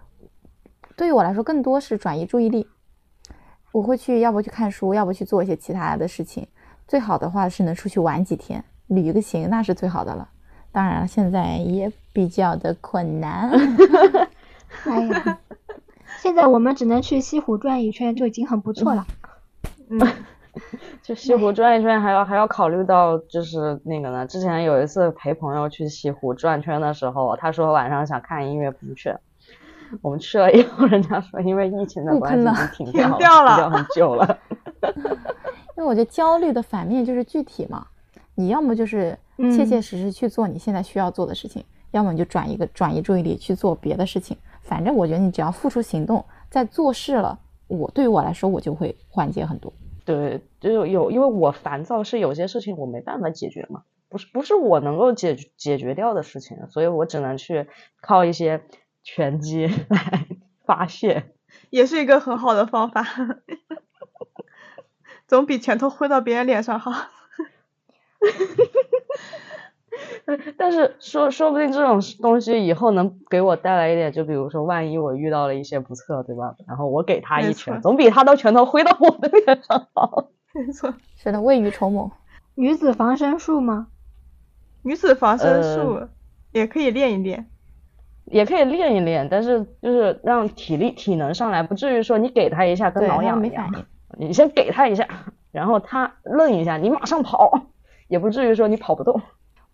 [0.96, 2.68] 对于我来说，更多是转移注意力。
[3.72, 6.48] 我会去，要不去看书，要不去做一些其他的事情。
[6.88, 10.30] 最好的话是能出去玩几天，旅个行，那是最好的了。
[10.76, 13.50] 当然了，现在也比较的困难。
[14.84, 15.40] 哎呀，
[16.20, 19.08] 现在我们只能去西湖转一圈就已经很不错了。
[19.90, 19.98] 嗯，
[21.02, 24.28] 就西湖转一圈，还要还要考虑到就是那个呢。
[24.28, 29.18] 之前有一次陪朋友去西湖转圈的时候，他说晚上想看音乐，喷泉。
[30.02, 34.38] 我们去了以后，人家说因为疫情的关系停掉了，停掉了很久了。
[35.78, 37.88] 因为我觉得焦虑的反面就是具体嘛，
[38.36, 44.38] 你要么就是切切实实去做你现在需要做的事情，要么你就转一个转移注意力去做别的事情。
[44.62, 49.72] 反正我觉得你只要付出行动，在做事了，我对于我来说我就会缓解很多。
[50.04, 57.68] 对，就有因为我烦躁是有些事情我没办法解决嘛，不是不是我能够解解决掉的事情，所以我只能去
[58.02, 58.64] 靠一些
[59.04, 60.28] 拳击来
[60.64, 61.32] 发泄，
[61.70, 63.06] 也是一个很好的方法。
[65.28, 66.92] 总比拳头挥到别人脸上好。
[70.58, 76.56] 但是说说不定这种东西以后能给我带来一点，就比如说万一我遇到了一些不测，对吧？
[76.68, 80.30] 然后我给他一拳，总比他的拳头挥到我的脸上好。
[80.54, 82.12] 没错，是的，未雨绸缪。
[82.56, 83.88] 女子防身术吗？
[84.84, 86.08] 女子防身术
[86.52, 87.50] 也可以练一练，
[88.26, 93.86] 也可以练一练，但是就是让体力体能上来，不至于说你给他一下跟挠痒一样。
[94.18, 95.06] 你先给他一下，
[95.52, 97.52] 然后他愣一下，你马上跑，
[98.08, 99.22] 也不至于说你跑不动。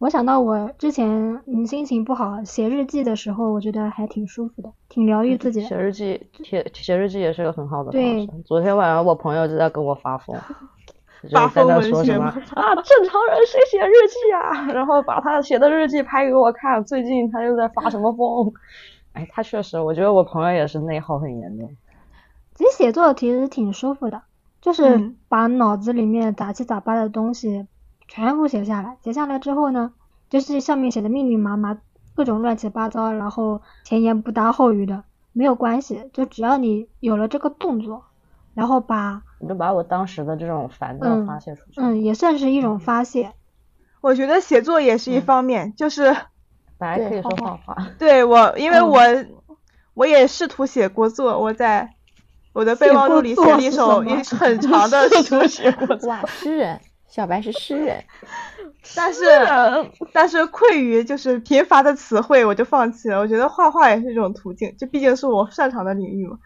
[0.02, 1.08] 我想到我之前
[1.46, 5.68] 嗯心情不好写日记的时候，我觉得还挺舒服的，挺疗愈自己的。
[5.68, 8.28] 写日记，写写日记也是个很好的方式。
[8.44, 10.36] 昨天晚上我朋友就在跟我发疯，
[11.32, 12.34] 发疯在说什么啊？
[12.34, 14.66] 正常人谁写日记啊？
[14.74, 18.52] 然后把他写的日记拍给我看，最近他又在发什么疯？
[19.14, 21.70] 哎，他确实，我觉得我朋友也是内耗很严重。
[22.56, 24.24] 其实写作其实挺舒服的。
[24.62, 27.66] 就是把脑子里面杂七杂八的东西
[28.12, 29.94] 全部写下来，写下来之后呢，
[30.30, 31.78] 就是上面写的密密麻麻，
[32.14, 38.04] 各种乱七八糟，然后前言不搭后语的，没有关系，就只要你有了这个动作，
[38.54, 43.32] 然后把，你就把我当时的这种烦躁发泄出去，嗯，也算是一种发泄。
[44.02, 46.14] 我觉得写作也是一方面，就是
[46.78, 49.00] 本来可以说画画，对我，因为我
[49.94, 51.96] 我也试图写过作，我在。
[52.54, 55.08] 我的备忘录里写了一首一 很长的
[55.48, 55.74] 诗，
[56.06, 56.78] 哇， 诗人，
[57.12, 58.02] 小白 是诗人，
[58.96, 59.22] 但是
[60.14, 63.20] 但是愧于就是贫乏的词汇，我就放弃了。
[63.20, 66.38] 我觉得画画也是一种途径，这毕竟是我擅长的领域嘛。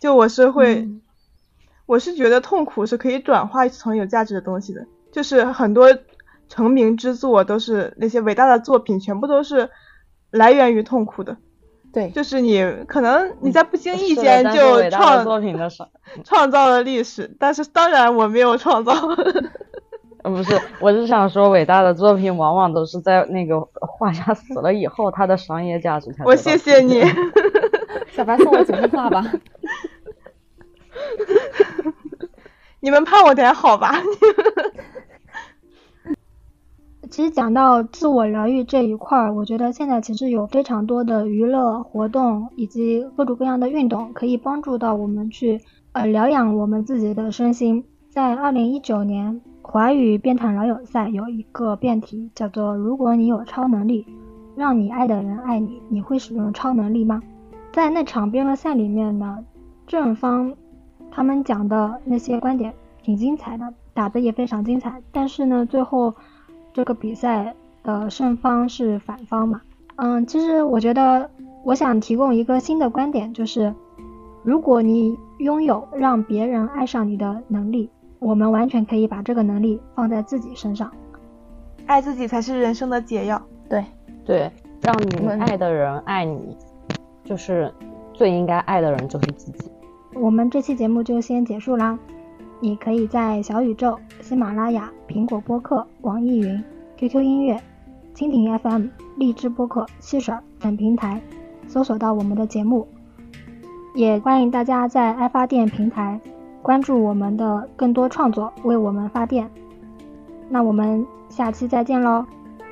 [0.00, 0.88] 就我是会，
[1.86, 4.84] 我是觉得痛苦是可以转化成有价值的东西的。
[5.12, 5.96] 就是很多
[6.48, 9.70] 成名之作都是那些伟大的作品，全部都是
[10.30, 11.36] 来源于痛苦的。
[11.92, 15.68] 对，就是你可能你在不经意间就创作品的
[16.24, 18.92] 创造了历史，但是当然我没有创造。
[20.22, 26.24] 呃，不是，我是想说，伟大的作品往往都是在那个画家死了以后，他的商业价值才。
[26.24, 27.02] 我谢谢你，
[28.10, 29.24] 小白送我几幅画吧。
[32.80, 34.00] 你们盼我点好吧。
[37.10, 45.60] 其实讲到自我疗愈这一块儿，我觉得现在其实有非常多的娱乐活动以及各种各样的运动，可以帮助到我们去
[45.92, 47.84] 呃疗养我们自己的身心。
[48.10, 49.40] 在二零一九年
[49.70, 54.06] 华语辩坛老友赛有一个辩题叫做“如果你有超能力，
[54.56, 57.22] 让你爱的人爱你，你会使用超能力吗？”
[57.70, 59.44] 在那场辩论赛里面呢，
[59.86, 60.54] 正方
[61.10, 66.14] 他们讲的那些观点挺精彩的，打的也非常精彩，但是呢，最后。
[66.74, 69.60] 这个比赛的胜方是反方嘛？
[69.96, 71.28] 嗯，其实我觉得，
[71.64, 73.74] 我想提供一个新的观点，就是
[74.44, 80.90] 如果你拥有让别人爱上你的能力，我们完全可以把这个能力放在自己身上。
[81.86, 83.40] 爱自己才是人生的解药。
[83.68, 83.84] 对
[84.24, 84.50] 对，
[84.82, 86.56] 让你爱的人爱你，
[87.24, 87.72] 就是
[88.12, 89.70] 最应该爱的人就是自己。
[90.14, 91.98] 我们这期节目就先结束啦。
[92.60, 96.64] 你可以在小宇宙、喜马拉雅、苹果播客、网易云、
[96.96, 97.60] QQ 音乐、
[98.14, 101.22] 蜻蜓 FM、荔枝播客、汽水等平台
[101.68, 102.88] 搜索到我们的节目，
[103.94, 106.20] 也欢迎大家在爱发电平台
[106.62, 109.48] 关注我们的更多创作，为我们发电。
[110.48, 112.24] 那我们下期再见喽，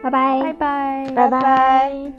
[0.02, 2.12] 拜拜，拜拜，拜拜。